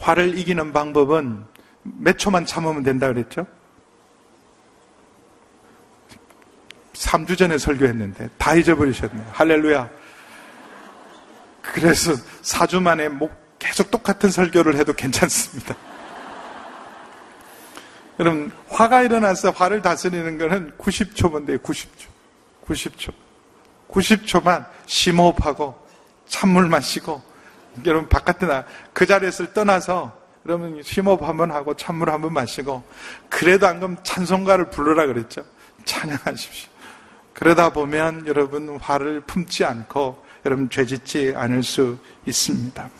화를 0.00 0.36
이기는 0.38 0.72
방법은 0.72 1.44
몇 1.82 2.18
초만 2.18 2.46
참으면 2.46 2.82
된다 2.82 3.06
그랬죠? 3.06 3.46
3주 6.94 7.36
전에 7.36 7.58
설교했는데 7.58 8.30
다 8.38 8.54
잊어버리셨네요. 8.54 9.30
할렐루야. 9.32 9.90
그래서 11.60 12.12
4주 12.42 12.80
만에 12.82 13.08
뭐 13.08 13.30
계속 13.58 13.90
똑같은 13.90 14.30
설교를 14.30 14.76
해도 14.76 14.92
괜찮습니다. 14.92 15.76
여러분, 18.20 18.52
화가 18.68 19.02
일어나서 19.02 19.50
화를 19.50 19.82
다스리는 19.82 20.38
것은 20.38 20.72
90초면 20.78 21.46
돼요, 21.46 21.58
90초. 21.58 22.08
90초. 22.66 23.12
90초만 23.88 24.66
심호흡하고 24.86 25.74
찬물 26.26 26.68
마시고 26.68 27.22
여러분 27.86 28.08
바깥에 28.08 28.46
나 28.46 28.64
그 28.92 29.06
자리에서 29.06 29.52
떠나서 29.52 30.16
여러분 30.46 30.82
심호흡 30.82 31.22
한번 31.22 31.50
하고 31.50 31.74
찬물 31.74 32.10
한번 32.10 32.32
마시고 32.32 32.82
그래도 33.28 33.66
안 33.66 33.78
그러면 33.78 33.98
찬송가를 34.02 34.70
부르라 34.70 35.06
그랬죠. 35.06 35.44
찬양하십시오. 35.84 36.70
그러다 37.32 37.70
보면 37.70 38.26
여러분 38.26 38.78
화를 38.80 39.20
품지 39.22 39.64
않고 39.64 40.24
여러분 40.46 40.70
죄짓지 40.70 41.34
않을 41.36 41.62
수 41.62 41.98
있습니다. 42.26 42.90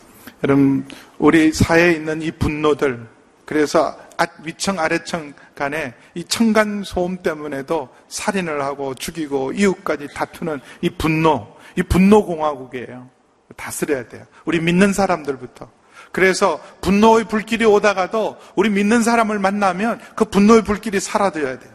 여러분 0.43 0.87
우리 1.17 1.51
사회에 1.51 1.93
있는 1.93 2.21
이 2.21 2.31
분노들 2.31 3.07
그래서 3.45 3.97
위청 4.43 4.79
아래청 4.79 5.33
간에 5.55 5.93
이 6.13 6.23
청간 6.23 6.83
소음 6.83 7.17
때문에도 7.17 7.89
살인을 8.07 8.61
하고 8.61 8.93
죽이고 8.93 9.53
이웃까지 9.53 10.09
다투는 10.13 10.59
이 10.81 10.89
분노, 10.89 11.55
이 11.75 11.83
분노 11.83 12.25
공화국이에요. 12.25 13.09
다스려야 13.55 14.07
돼요. 14.07 14.25
우리 14.45 14.59
믿는 14.59 14.93
사람들부터. 14.93 15.69
그래서 16.11 16.61
분노의 16.81 17.25
불길이 17.25 17.65
오다가도 17.65 18.37
우리 18.55 18.69
믿는 18.69 19.03
사람을 19.03 19.39
만나면 19.39 19.99
그 20.15 20.25
분노의 20.25 20.63
불길이 20.63 20.99
사라져야 20.99 21.59
돼요. 21.59 21.73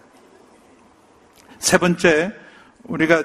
세 1.59 1.77
번째, 1.79 2.33
우리가 2.85 3.25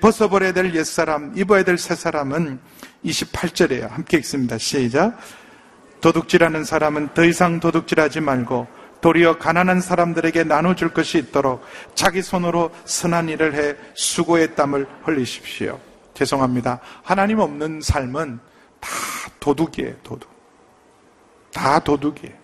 벗어버려야 0.00 0.52
될 0.52 0.74
옛사람, 0.74 1.32
입어야 1.36 1.64
될 1.64 1.78
새사람은 1.78 2.60
28절이에요. 3.04 3.88
함께 3.88 4.18
읽습니다. 4.18 4.58
시작. 4.58 5.18
도둑질하는 6.00 6.64
사람은 6.64 7.14
더 7.14 7.24
이상 7.24 7.60
도둑질하지 7.60 8.20
말고 8.20 8.66
도리어 9.00 9.38
가난한 9.38 9.80
사람들에게 9.80 10.44
나눠줄 10.44 10.92
것이 10.92 11.18
있도록 11.18 11.62
자기 11.94 12.22
손으로 12.22 12.70
선한 12.84 13.28
일을 13.30 13.54
해 13.54 13.76
수고의 13.94 14.54
땀을 14.54 14.86
흘리십시오. 15.04 15.80
죄송합니다. 16.14 16.80
하나님 17.02 17.38
없는 17.38 17.80
삶은 17.80 18.40
다 18.78 18.90
도둑이에요, 19.40 19.96
도둑. 20.02 20.30
다 21.52 21.78
도둑이에요. 21.78 22.34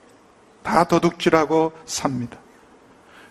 다 0.63 0.85
도둑질하고 0.85 1.73
삽니다. 1.85 2.39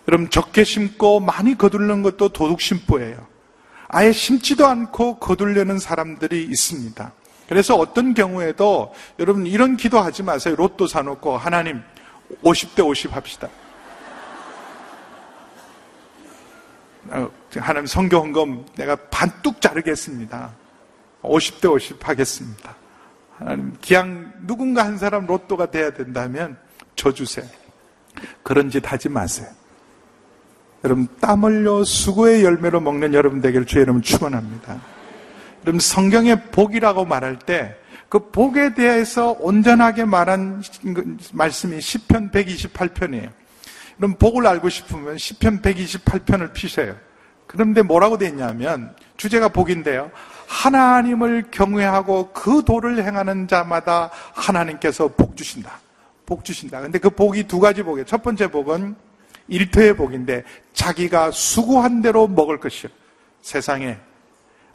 여러분, 0.07 0.29
적게 0.29 0.63
심고 0.63 1.19
많이 1.19 1.57
거둘는 1.57 2.03
것도 2.03 2.29
도둑 2.29 2.61
심보예요. 2.61 3.25
아예 3.87 4.11
심지도 4.11 4.67
않고 4.67 5.17
거둘려는 5.17 5.79
사람들이 5.79 6.43
있습니다. 6.43 7.11
그래서 7.47 7.75
어떤 7.75 8.13
경우에도 8.13 8.93
여러분 9.19 9.45
이런 9.45 9.77
기도하지 9.77 10.23
마세요. 10.23 10.55
로또 10.55 10.87
사놓고 10.87 11.37
하나님 11.37 11.81
50대 12.43 12.85
50 12.85 13.15
합시다. 13.15 13.49
어, 17.09 17.29
하나님 17.57 17.85
성교 17.85 18.17
헌금 18.17 18.65
내가 18.75 18.95
반뚝 19.11 19.61
자르겠습니다. 19.61 20.51
50대 21.21 21.71
50 21.71 22.07
하겠습니다. 22.07 22.75
하나님 23.37 23.75
기왕 23.81 24.33
누군가 24.41 24.85
한 24.85 24.97
사람 24.97 25.25
로또가 25.25 25.69
돼야 25.69 25.91
된다면 25.91 26.57
줘주세요. 26.95 27.45
그런 28.43 28.69
짓 28.69 28.91
하지 28.91 29.09
마세요. 29.09 29.47
여러분, 30.83 31.07
땀 31.19 31.43
흘려 31.43 31.83
수고의 31.83 32.43
열매로 32.43 32.79
먹는 32.79 33.13
여러분 33.13 33.41
되기를 33.41 33.65
주의 33.65 33.83
이름 33.83 34.01
축원합니다. 34.01 34.79
여러분, 35.65 35.79
성경의 35.79 36.51
복이라고 36.51 37.05
말할 37.05 37.39
때 37.39 37.75
그 38.15 38.31
복에 38.31 38.73
대해서 38.73 39.35
온전하게 39.39 40.05
말한 40.05 40.63
말씀이 41.33 41.79
10편 41.79 42.31
128편이에요. 42.31 43.29
그럼 43.97 44.15
복을 44.15 44.45
알고 44.47 44.69
싶으면 44.69 45.15
10편 45.15 45.61
128편을 45.61 46.53
피세요. 46.53 46.95
그런데 47.47 47.81
뭐라고 47.81 48.17
돼 48.17 48.27
있냐면 48.27 48.95
주제가 49.17 49.49
복인데요. 49.49 50.11
하나님을 50.47 51.47
경외하고 51.51 52.31
그 52.31 52.63
도를 52.63 53.03
행하는 53.03 53.49
자마다 53.49 54.11
하나님께서 54.33 55.09
복 55.09 55.35
주신다. 55.35 55.79
복 56.25 56.45
주신다. 56.45 56.81
근데 56.81 56.99
그 56.99 57.09
복이 57.09 57.43
두 57.43 57.59
가지 57.59 57.83
복이에요. 57.83 58.05
첫 58.05 58.23
번째 58.23 58.47
복은 58.47 58.95
일터의 59.49 59.95
복인데 59.95 60.43
자기가 60.73 61.31
수고한 61.31 62.01
대로 62.01 62.27
먹을 62.27 62.59
것이요. 62.59 62.89
세상에. 63.41 63.97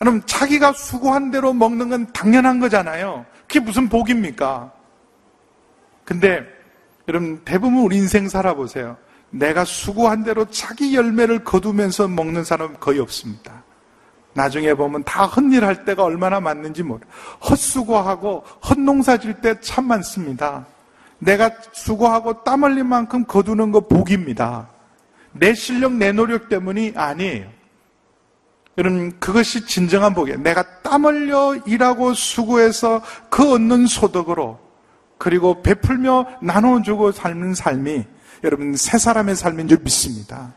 그럼 0.01 0.23
자기가 0.25 0.73
수고한 0.73 1.31
대로 1.31 1.53
먹는 1.53 1.91
건 1.91 2.07
당연한 2.15 2.59
거잖아요. 2.59 3.27
그게 3.47 3.61
무슨 3.61 3.87
복입니까? 3.87 4.73
근데 6.05 6.43
여러분 7.07 7.39
대부분 7.45 7.83
우리 7.83 7.99
인생 7.99 8.27
살아보세요. 8.27 8.97
내가 9.29 9.65
수고한 9.67 10.25
대로 10.25 10.47
자기 10.47 10.97
열매를 10.97 11.45
거두면서 11.45 12.09
먹는 12.09 12.45
사람은 12.45 12.81
거의 12.81 12.99
없습니다. 12.99 13.63
나중에 14.33 14.73
보면 14.73 15.05
다 15.05 15.27
헛일할 15.27 15.85
때가 15.85 16.03
얼마나 16.03 16.41
많는지 16.41 16.83
모르. 16.83 17.01
헛수고하고 17.51 18.43
헛농사 18.71 19.19
질 19.19 19.35
때 19.43 19.61
참 19.61 19.87
많습니다. 19.87 20.65
내가 21.19 21.51
수고하고 21.73 22.43
땀 22.43 22.65
흘린 22.65 22.87
만큼 22.87 23.23
거두는 23.27 23.71
거 23.71 23.81
복입니다. 23.81 24.67
내 25.33 25.53
실력, 25.53 25.93
내 25.93 26.11
노력 26.11 26.49
때문이 26.49 26.95
아니에요. 26.97 27.60
여러분, 28.81 29.13
그것이 29.21 29.67
진정한 29.67 30.15
복이에요. 30.15 30.39
내가 30.39 30.81
땀 30.81 31.05
흘려 31.05 31.55
일하고 31.67 32.15
수고해서 32.15 33.03
그 33.29 33.53
얻는 33.53 33.87
소득으로 33.87 34.59
그리고 35.19 35.61
베풀며 35.61 36.39
나눠주고 36.41 37.13
삶는 37.13 37.55
삶이 37.55 38.07
여러분 38.43 38.75
새 38.75 38.97
사람의 38.97 39.37
삶인 39.37 39.69
줄 39.69 39.81
믿습니다. 39.83 40.55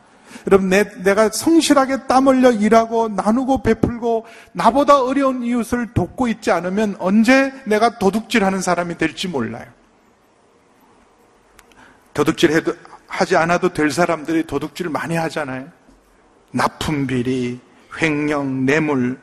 여러분 0.47 0.69
내, 0.69 0.89
내가 1.03 1.29
성실하게 1.29 2.07
땀 2.07 2.29
흘려 2.29 2.49
일하고 2.49 3.09
나누고 3.09 3.61
베풀고 3.61 4.25
나보다 4.53 5.03
어려운 5.03 5.43
이웃을 5.43 5.93
돕고 5.93 6.29
있지 6.29 6.49
않으면 6.49 6.95
언제 6.99 7.51
내가 7.65 7.99
도둑질하는 7.99 8.61
사람이 8.61 8.97
될지 8.97 9.27
몰라요. 9.27 9.65
도둑질 12.13 12.53
해도 12.53 12.73
하지 13.05 13.35
않아도 13.35 13.73
될 13.73 13.91
사람들이 13.91 14.47
도둑질 14.47 14.87
많이 14.87 15.17
하잖아요. 15.17 15.67
납품 16.51 17.05
비리, 17.05 17.59
횡령, 18.01 18.65
뇌물, 18.65 19.19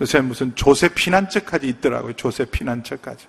요새 0.00 0.20
무슨 0.20 0.54
조세 0.54 0.88
피난처까지 0.88 1.68
있더라고요. 1.68 2.14
조세 2.14 2.44
피난처까지. 2.44 3.26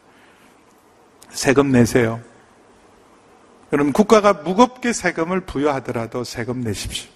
세금 1.29 1.71
내세요. 1.71 2.21
여러분, 3.73 3.93
국가가 3.93 4.33
무겁게 4.33 4.93
세금을 4.93 5.41
부여하더라도 5.41 6.23
세금 6.23 6.61
내십시오. 6.61 7.09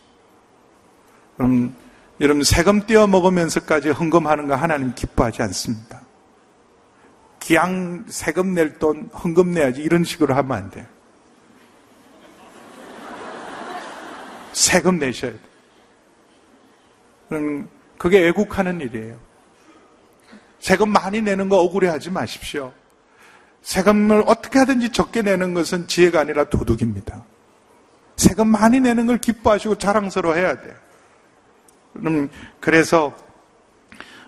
그럼 1.35 1.75
여러분, 2.21 2.43
세금 2.43 2.85
떼어 2.85 3.07
먹으면서까지 3.07 3.89
헌금하는 3.89 4.47
거 4.47 4.55
하나님 4.55 4.93
기뻐하지 4.95 5.41
않습니다. 5.43 6.01
기양 7.39 8.05
세금 8.07 8.53
낼 8.53 8.79
돈 8.79 9.09
헌금 9.13 9.51
내야지 9.51 9.81
이런 9.81 10.03
식으로 10.03 10.33
하면 10.33 10.57
안 10.57 10.69
돼요. 10.71 10.85
세금 14.53 14.97
내셔야 14.97 15.31
돼요. 15.31 15.54
그럼 17.35 17.69
그게 17.97 18.27
애국하는 18.27 18.79
일이에요. 18.79 19.17
세금 20.59 20.89
많이 20.89 21.21
내는 21.21 21.49
거 21.49 21.57
억울해 21.59 21.89
하지 21.89 22.09
마십시오. 22.09 22.73
세금을 23.61 24.23
어떻게 24.25 24.59
하든지 24.59 24.91
적게 24.91 25.21
내는 25.21 25.53
것은 25.53 25.87
지혜가 25.87 26.21
아니라 26.21 26.45
도둑입니다. 26.45 27.23
세금 28.15 28.47
많이 28.47 28.79
내는 28.79 29.05
걸 29.05 29.17
기뻐하시고 29.17 29.75
자랑스러워 29.75 30.35
해야 30.35 30.59
돼요. 30.59 30.73
그럼 31.93 32.29
그래서 32.59 33.15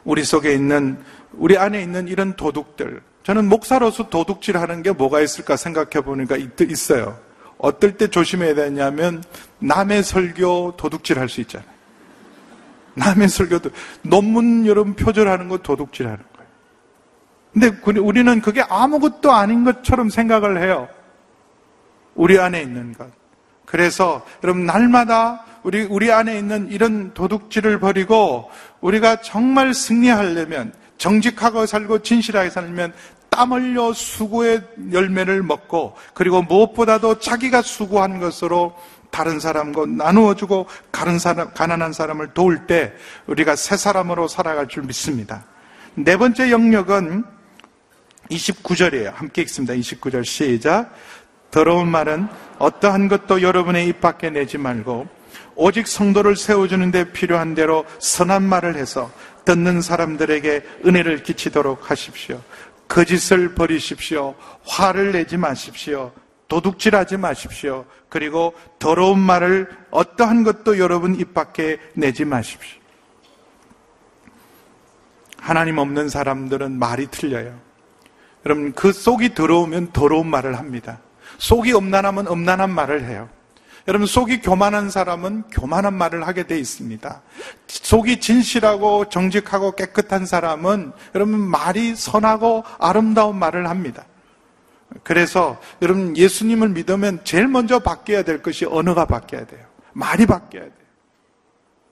우리 0.03 0.23
속에 0.23 0.53
있는 0.53 1.01
우리 1.33 1.57
안에 1.57 1.81
있는 1.81 2.07
이런 2.07 2.35
도둑들 2.35 3.01
저는 3.23 3.47
목사로서 3.47 4.09
도둑질 4.09 4.57
하는 4.57 4.81
게 4.83 4.91
뭐가 4.91 5.21
있을까 5.21 5.55
생각해 5.55 6.03
보니까 6.03 6.37
있어요. 6.37 7.19
어떨 7.57 7.97
때 7.97 8.07
조심해야 8.07 8.55
되냐면 8.55 9.23
남의 9.59 10.03
설교 10.03 10.75
도둑질 10.77 11.19
할 11.19 11.29
수 11.29 11.41
있잖아요. 11.41 11.76
남의 12.97 13.29
설교도 13.29 13.69
논문 14.01 14.65
여러분 14.65 14.95
표절하는 14.95 15.47
거 15.47 15.57
도둑질 15.57 16.07
하는 16.07 16.17
거. 16.17 16.37
근데 17.53 17.99
우리는 17.99 18.41
그게 18.41 18.61
아무것도 18.61 19.31
아닌 19.31 19.63
것처럼 19.63 20.09
생각을 20.09 20.61
해요. 20.61 20.87
우리 22.15 22.39
안에 22.39 22.61
있는 22.61 22.93
것. 22.93 23.07
그래서 23.65 24.25
여러분 24.43 24.65
날마다 24.65 25.43
우리 25.63 25.83
우리 25.83 26.11
안에 26.11 26.37
있는 26.37 26.69
이런 26.69 27.13
도둑질을 27.13 27.79
버리고 27.79 28.49
우리가 28.81 29.21
정말 29.21 29.73
승리하려면 29.73 30.73
정직하고 30.97 31.65
살고 31.65 32.01
진실하게 32.03 32.49
살면 32.49 32.93
땀 33.29 33.51
흘려 33.51 33.93
수고의 33.93 34.61
열매를 34.91 35.43
먹고 35.43 35.95
그리고 36.13 36.41
무엇보다도 36.41 37.19
자기가 37.19 37.61
수고한 37.61 38.19
것으로 38.19 38.75
다른 39.09 39.39
사람과 39.39 39.85
나누어 39.85 40.35
주고 40.35 40.67
다른 40.91 41.19
사람 41.19 41.53
가난한 41.53 41.93
사람을 41.93 42.33
도울 42.33 42.67
때 42.67 42.93
우리가 43.27 43.55
새 43.55 43.77
사람으로 43.77 44.27
살아갈 44.27 44.67
줄 44.67 44.83
믿습니다. 44.83 45.45
네 45.95 46.17
번째 46.17 46.51
영역은 46.51 47.23
29절이에요. 48.29 49.13
함께 49.13 49.41
읽습니다. 49.43 49.73
29절 49.73 50.25
시작. 50.25 50.93
더러운 51.49 51.87
말은 51.87 52.27
어떠한 52.59 53.07
것도 53.07 53.41
여러분의 53.41 53.87
입 53.87 54.01
밖에 54.01 54.29
내지 54.29 54.57
말고 54.57 55.07
오직 55.55 55.87
성도를 55.87 56.35
세워주는데 56.35 57.11
필요한 57.13 57.55
대로 57.55 57.85
선한 57.99 58.43
말을 58.43 58.75
해서 58.75 59.11
듣는 59.45 59.81
사람들에게 59.81 60.61
은혜를 60.85 61.23
끼치도록 61.23 61.89
하십시오. 61.89 62.41
거짓을 62.87 63.55
버리십시오. 63.55 64.35
화를 64.65 65.13
내지 65.13 65.37
마십시오. 65.37 66.11
도둑질하지 66.47 67.17
마십시오. 67.17 67.85
그리고 68.09 68.53
더러운 68.79 69.19
말을 69.19 69.69
어떠한 69.91 70.43
것도 70.43 70.77
여러분 70.79 71.19
입 71.19 71.33
밖에 71.33 71.79
내지 71.93 72.25
마십시오. 72.25 72.79
하나님 75.37 75.77
없는 75.77 76.09
사람들은 76.09 76.77
말이 76.77 77.07
틀려요. 77.07 77.57
여러분, 78.45 78.73
그 78.73 78.91
속이 78.91 79.33
더러우면 79.33 79.91
더러운 79.91 80.27
말을 80.27 80.57
합니다. 80.57 80.99
속이 81.37 81.73
엄난하면 81.73 82.27
엄난한 82.27 82.69
말을 82.69 83.05
해요. 83.05 83.29
여러분, 83.87 84.07
속이 84.07 84.41
교만한 84.41 84.89
사람은 84.89 85.43
교만한 85.51 85.93
말을 85.93 86.27
하게 86.27 86.43
돼 86.43 86.57
있습니다. 86.57 87.21
속이 87.67 88.19
진실하고 88.19 89.09
정직하고 89.09 89.75
깨끗한 89.75 90.25
사람은 90.25 90.91
여러분, 91.15 91.39
말이 91.39 91.95
선하고 91.95 92.63
아름다운 92.79 93.37
말을 93.37 93.69
합니다. 93.69 94.05
그래서 95.03 95.59
여러분, 95.81 96.15
예수님을 96.15 96.69
믿으면 96.69 97.21
제일 97.23 97.47
먼저 97.47 97.79
바뀌어야 97.79 98.23
될 98.23 98.41
것이 98.41 98.65
언어가 98.65 99.05
바뀌어야 99.05 99.45
돼요. 99.45 99.65
말이 99.93 100.25
바뀌어야 100.25 100.63
돼요. 100.63 100.77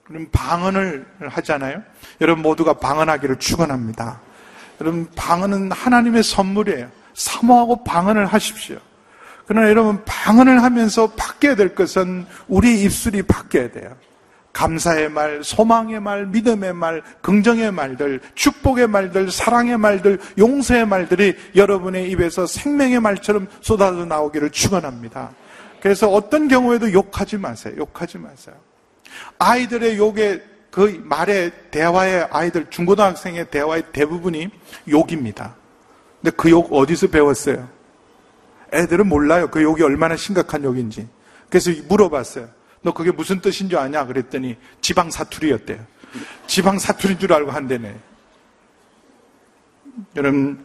그럼 0.06 0.28
방언을 0.30 1.04
하잖아요. 1.20 1.82
여러분 2.20 2.42
모두가 2.42 2.74
방언하기를 2.74 3.40
축원합니다. 3.40 4.20
여러분 4.80 5.08
방언은 5.16 5.72
하나님의 5.72 6.22
선물이에요. 6.22 6.88
사모하고 7.14 7.82
방언을 7.82 8.26
하십시오. 8.26 8.78
그러나 9.46 9.68
여러분 9.68 10.04
방언을 10.04 10.62
하면서 10.62 11.10
바뀌어야 11.12 11.56
될 11.56 11.74
것은 11.74 12.26
우리 12.46 12.82
입술이 12.82 13.22
바뀌어야 13.22 13.72
돼요. 13.72 13.96
감사의 14.56 15.10
말, 15.10 15.44
소망의 15.44 16.00
말, 16.00 16.24
믿음의 16.24 16.72
말, 16.72 17.02
긍정의 17.20 17.70
말들, 17.72 18.22
축복의 18.34 18.86
말들, 18.86 19.30
사랑의 19.30 19.76
말들, 19.76 20.18
용서의 20.38 20.86
말들이 20.86 21.36
여러분의 21.54 22.10
입에서 22.10 22.46
생명의 22.46 23.00
말처럼 23.00 23.48
쏟아져 23.60 24.06
나오기를 24.06 24.48
축원합니다. 24.48 25.32
그래서 25.82 26.08
어떤 26.08 26.48
경우에도 26.48 26.90
욕하지 26.90 27.36
마세요. 27.36 27.74
욕하지 27.76 28.16
마세요. 28.16 28.54
아이들의 29.38 29.98
욕에 29.98 30.42
그 30.70 31.02
말의 31.04 31.52
대화의 31.70 32.28
아이들, 32.30 32.70
중고등학생의 32.70 33.50
대화의 33.50 33.82
대부분이 33.92 34.48
욕입니다. 34.88 35.54
근데 36.22 36.34
그 36.34 36.48
욕 36.48 36.72
어디서 36.72 37.08
배웠어요? 37.08 37.68
애들은 38.72 39.06
몰라요. 39.06 39.48
그 39.50 39.62
욕이 39.62 39.82
얼마나 39.82 40.16
심각한 40.16 40.64
욕인지. 40.64 41.06
그래서 41.50 41.70
물어봤어요. 41.88 42.48
너 42.86 42.92
그게 42.92 43.10
무슨 43.10 43.40
뜻인 43.40 43.68
줄 43.68 43.80
아냐? 43.80 44.06
그랬더니 44.06 44.56
지방 44.80 45.10
사투리였대요. 45.10 45.84
지방 46.46 46.78
사투리인 46.78 47.18
줄 47.18 47.32
알고 47.32 47.50
한대네. 47.50 47.96
여러분, 50.14 50.64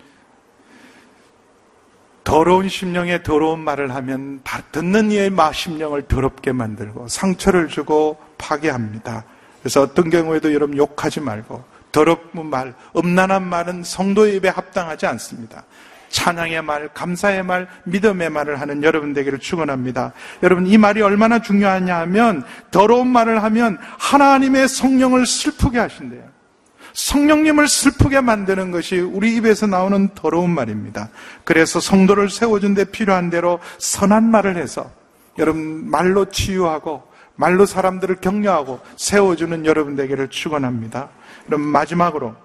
더러운 2.23 2.69
심령에 2.69 3.23
더러운 3.23 3.61
말을 3.61 3.95
하면 3.95 4.43
듣는 4.71 5.09
이의 5.09 5.31
심령을 5.51 6.03
더럽게 6.03 6.51
만들고 6.51 7.07
상처를 7.07 7.67
주고 7.69 8.19
파괴합니다. 8.37 9.25
그래서 9.63 9.81
어떤 9.81 10.11
경우에도 10.11 10.53
여러분 10.53 10.77
욕하지 10.77 11.21
말고 11.21 11.63
더럽은 11.91 12.45
말, 12.45 12.75
음란한 12.95 13.47
말은 13.47 13.83
성도의 13.83 14.35
입에 14.35 14.49
합당하지 14.49 15.07
않습니다. 15.07 15.63
찬양의 16.11 16.61
말, 16.61 16.89
감사의 16.89 17.43
말, 17.43 17.67
믿음의 17.85 18.29
말을 18.29 18.61
하는 18.61 18.83
여러분 18.83 19.13
되기를 19.13 19.39
축원합니다. 19.39 20.13
여러분 20.43 20.67
이 20.67 20.77
말이 20.77 21.01
얼마나 21.01 21.41
중요하냐 21.41 21.97
하면 22.01 22.43
더러운 22.69 23.07
말을 23.07 23.43
하면 23.43 23.77
하나님의 23.97 24.67
성령을 24.67 25.25
슬프게 25.25 25.79
하신대요. 25.79 26.21
성령님을 26.93 27.67
슬프게 27.67 28.19
만드는 28.19 28.71
것이 28.71 28.99
우리 28.99 29.35
입에서 29.35 29.65
나오는 29.65 30.09
더러운 30.13 30.49
말입니다. 30.49 31.09
그래서 31.45 31.79
성도를 31.79 32.29
세워준 32.29 32.73
데 32.73 32.83
필요한 32.83 33.29
대로 33.29 33.59
선한 33.77 34.29
말을 34.29 34.57
해서 34.57 34.91
여러분 35.39 35.89
말로 35.89 36.25
치유하고 36.25 37.03
말로 37.35 37.65
사람들을 37.65 38.17
격려하고 38.17 38.81
세워주는 38.97 39.65
여러분 39.65 39.95
되기를 39.95 40.27
축원합니다. 40.27 41.09
그럼 41.45 41.61
마지막으로 41.61 42.35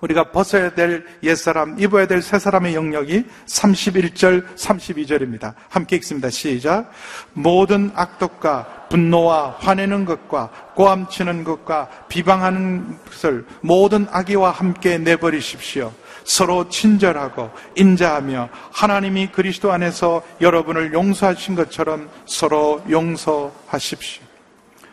우리가 0.00 0.30
벗어야 0.30 0.74
될 0.74 1.06
옛사람, 1.22 1.78
입어야 1.78 2.06
될 2.06 2.20
새사람의 2.20 2.74
영역이 2.74 3.24
31절, 3.46 4.54
32절입니다. 4.54 5.54
함께 5.68 5.96
읽습니다. 5.96 6.28
시작. 6.28 6.90
모든 7.32 7.90
악독과 7.94 8.88
분노와 8.90 9.56
화내는 9.58 10.04
것과 10.04 10.50
꼬암치는 10.74 11.44
것과 11.44 11.88
비방하는 12.08 12.98
것을 13.06 13.46
모든 13.62 14.06
악의와 14.10 14.50
함께 14.50 14.98
내버리십시오. 14.98 15.92
서로 16.24 16.68
친절하고 16.68 17.50
인자하며 17.76 18.48
하나님이 18.72 19.28
그리스도 19.28 19.72
안에서 19.72 20.22
여러분을 20.40 20.92
용서하신 20.92 21.54
것처럼 21.54 22.10
서로 22.26 22.82
용서하십시오. 22.90 24.24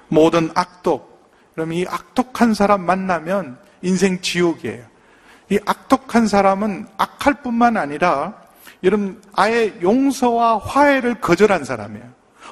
모든 0.08 0.52
악독, 0.54 1.12
그럼 1.56 1.74
이 1.74 1.86
악독한 1.88 2.54
사람 2.54 2.86
만나면 2.86 3.58
인생 3.82 4.22
지옥이에요. 4.22 4.93
이 5.54 5.60
악독한 5.68 6.28
사람은 6.28 6.88
악할 6.98 7.44
뿐만 7.44 7.78
아니라 7.78 8.34
여러분 8.84 9.22
아예 9.34 9.72
용서와 9.84 10.58
화해를 10.58 11.22
거절한 11.22 11.64
사람이에요. 11.64 12.06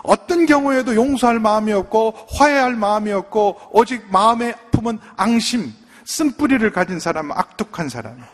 어떤 0.04 0.46
경우에도 0.46 0.94
용서할 0.94 1.40
마음이 1.40 1.74
없고 1.74 2.14
화해할 2.30 2.76
마음이 2.76 3.12
없고 3.12 3.60
오직 3.72 4.06
마음에 4.12 4.54
품은 4.72 5.00
앙심, 5.18 5.74
쓴뿌리를 6.06 6.72
가진 6.72 7.00
사람은 7.00 7.36
악독한 7.36 7.90
사람이에요. 7.90 8.28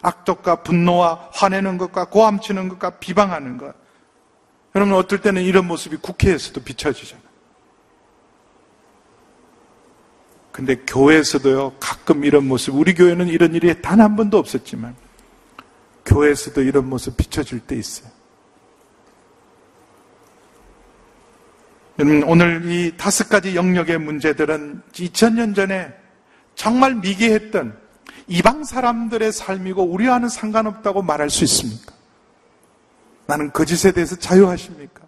악독과 0.00 0.62
분노와 0.62 1.28
화내는 1.32 1.76
것과 1.76 2.06
고함치는 2.06 2.70
것과 2.70 2.90
비방하는 2.98 3.58
것. 3.58 3.74
여러분 4.74 4.94
어떨 4.94 5.20
때는 5.20 5.42
이런 5.42 5.66
모습이 5.66 5.98
국회에서도 5.98 6.58
비춰지잖아요. 6.62 7.26
근데 10.56 10.74
교회에서도요, 10.86 11.74
가끔 11.78 12.24
이런 12.24 12.48
모습, 12.48 12.74
우리 12.74 12.94
교회는 12.94 13.28
이런 13.28 13.52
일이 13.54 13.82
단 13.82 14.00
한 14.00 14.16
번도 14.16 14.38
없었지만, 14.38 14.96
교회에서도 16.06 16.62
이런 16.62 16.88
모습 16.88 17.14
비춰질 17.14 17.60
때 17.60 17.76
있어요. 17.76 18.10
여러분, 21.98 22.22
오늘 22.22 22.64
이 22.72 22.96
다섯 22.96 23.28
가지 23.28 23.54
영역의 23.54 23.98
문제들은 23.98 24.80
2000년 24.92 25.54
전에 25.54 25.92
정말 26.54 26.94
미개했던 26.94 27.76
이방 28.28 28.64
사람들의 28.64 29.32
삶이고 29.32 29.82
우리와는 29.82 30.30
상관없다고 30.30 31.02
말할 31.02 31.28
수 31.28 31.44
있습니까? 31.44 31.92
나는 33.26 33.52
거짓에 33.52 33.92
대해서 33.92 34.16
자유하십니까? 34.16 35.02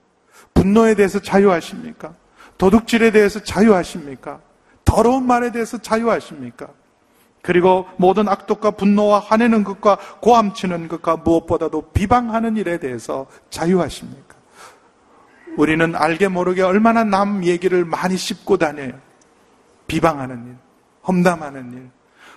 분노에 0.53 0.95
대해서 0.95 1.19
자유하십니까? 1.19 2.15
도둑질에 2.59 3.13
대해서 3.13 3.43
자유하십니까? 3.43 4.43
더러운 4.89 5.27
말에 5.27 5.53
대해서 5.53 5.77
자유하십니까? 5.77 6.67
그리고 7.43 7.87
모든 7.99 8.27
악독과 8.27 8.71
분노와 8.71 9.21
화내는 9.21 9.63
것과 9.63 9.99
고함치는 10.23 10.89
것과 10.89 11.19
무엇보다도 11.19 11.91
비방하는 11.93 12.57
일에 12.57 12.79
대해서 12.79 13.27
자유하십니까? 13.51 14.35
우리는 15.59 15.95
알게 15.95 16.29
모르게 16.29 16.63
얼마나 16.63 17.05
남 17.05 17.45
얘기를 17.45 17.85
많이 17.85 18.17
씹고 18.17 18.57
다녀요. 18.57 18.93
비방하는 19.87 20.47
일, 20.47 20.57
험담하는 21.07 21.73
일. 21.75 21.91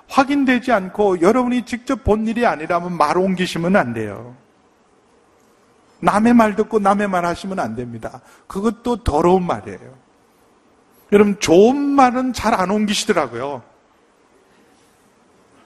확인되지 0.09 0.73
않고 0.73 1.21
여러분이 1.21 1.65
직접 1.65 2.03
본 2.03 2.27
일이 2.27 2.45
아니라면 2.45 2.97
말 2.97 3.17
옮기시면 3.17 3.77
안 3.77 3.93
돼요. 3.93 4.35
남의 6.01 6.33
말 6.33 6.57
듣고 6.57 6.79
남의 6.79 7.07
말 7.07 7.25
하시면 7.25 7.59
안 7.59 7.75
됩니다. 7.75 8.19
그것도 8.47 9.03
더러운 9.03 9.47
말이에요. 9.47 10.00
여러분, 11.11 11.39
좋은 11.39 11.77
말은 11.77 12.33
잘 12.33 12.53
안 12.53 12.69
옮기시더라고요. 12.71 13.63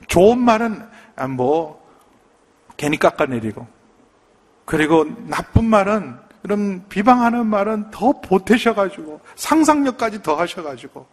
좋은 0.07 0.39
말은, 0.39 0.81
아, 1.15 1.27
뭐, 1.27 1.83
괜히 2.77 2.97
깎아내리고. 2.97 3.67
그리고 4.65 5.05
나쁜 5.27 5.65
말은, 5.65 6.17
여러분, 6.45 6.85
비방하는 6.89 7.45
말은 7.45 7.91
더 7.91 8.11
보태셔가지고, 8.21 9.21
상상력까지 9.35 10.23
더 10.23 10.35
하셔가지고, 10.35 11.05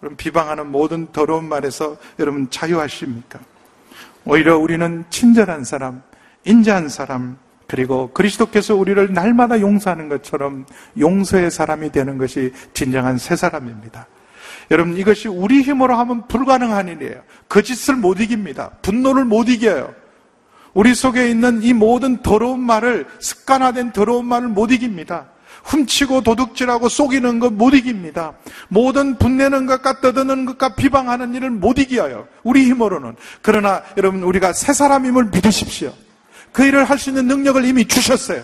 그럼 0.00 0.16
비방하는 0.16 0.70
모든 0.70 1.10
더러운 1.12 1.48
말에서 1.48 1.96
여러분 2.18 2.50
자유하십니까? 2.50 3.38
오히려 4.24 4.58
우리는 4.58 5.04
친절한 5.08 5.64
사람, 5.64 6.02
인자한 6.44 6.88
사람, 6.88 7.38
그리고 7.66 8.10
그리스도께서 8.12 8.74
우리를 8.74 9.12
날마다 9.12 9.60
용서하는 9.60 10.08
것처럼 10.08 10.66
용서의 10.98 11.50
사람이 11.50 11.90
되는 11.90 12.18
것이 12.18 12.52
진정한 12.74 13.18
새 13.18 13.36
사람입니다. 13.36 14.06
여러분 14.70 14.96
이것이 14.96 15.28
우리 15.28 15.62
힘으로 15.62 15.96
하면 15.96 16.26
불가능한 16.28 16.88
일이에요. 16.88 17.22
거짓을 17.48 17.96
못 17.96 18.20
이깁니다. 18.20 18.70
분노를 18.82 19.24
못 19.24 19.48
이겨요. 19.48 19.94
우리 20.74 20.94
속에 20.94 21.30
있는 21.30 21.62
이 21.62 21.72
모든 21.72 22.18
더러운 22.18 22.60
말을 22.60 23.06
습관화된 23.18 23.92
더러운 23.92 24.26
말을 24.26 24.48
못 24.48 24.70
이깁니다. 24.72 25.26
훔치고 25.64 26.20
도둑질하고 26.20 26.88
속이는 26.88 27.40
것 27.40 27.52
못 27.52 27.74
이깁니다. 27.74 28.34
모든 28.68 29.16
분내는 29.16 29.66
것과 29.66 30.00
떠드는 30.00 30.44
것과 30.44 30.74
비방하는 30.76 31.34
일을 31.34 31.50
못 31.50 31.78
이겨요. 31.78 32.28
우리 32.42 32.64
힘으로는. 32.66 33.16
그러나 33.42 33.82
여러분 33.96 34.22
우리가 34.22 34.52
새 34.52 34.72
사람임을 34.72 35.30
믿으십시오. 35.32 35.92
그 36.56 36.64
일을 36.64 36.84
할 36.88 36.96
수 36.98 37.10
있는 37.10 37.26
능력을 37.26 37.62
이미 37.66 37.84
주셨어요. 37.86 38.42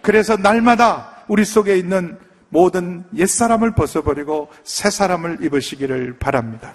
그래서 0.00 0.34
날마다 0.34 1.24
우리 1.28 1.44
속에 1.44 1.76
있는 1.76 2.16
모든 2.48 3.04
옛사람을 3.14 3.74
벗어버리고 3.74 4.48
새 4.64 4.88
사람을 4.88 5.44
입으시기를 5.44 6.16
바랍니다. 6.18 6.72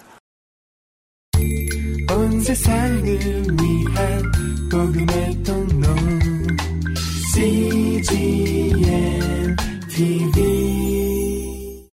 온 2.08 2.40
세상을 2.40 3.04
위한 3.04 4.32
복음의 4.70 5.42
통로 5.42 5.88
CGM 7.34 8.76
TV 9.88 10.55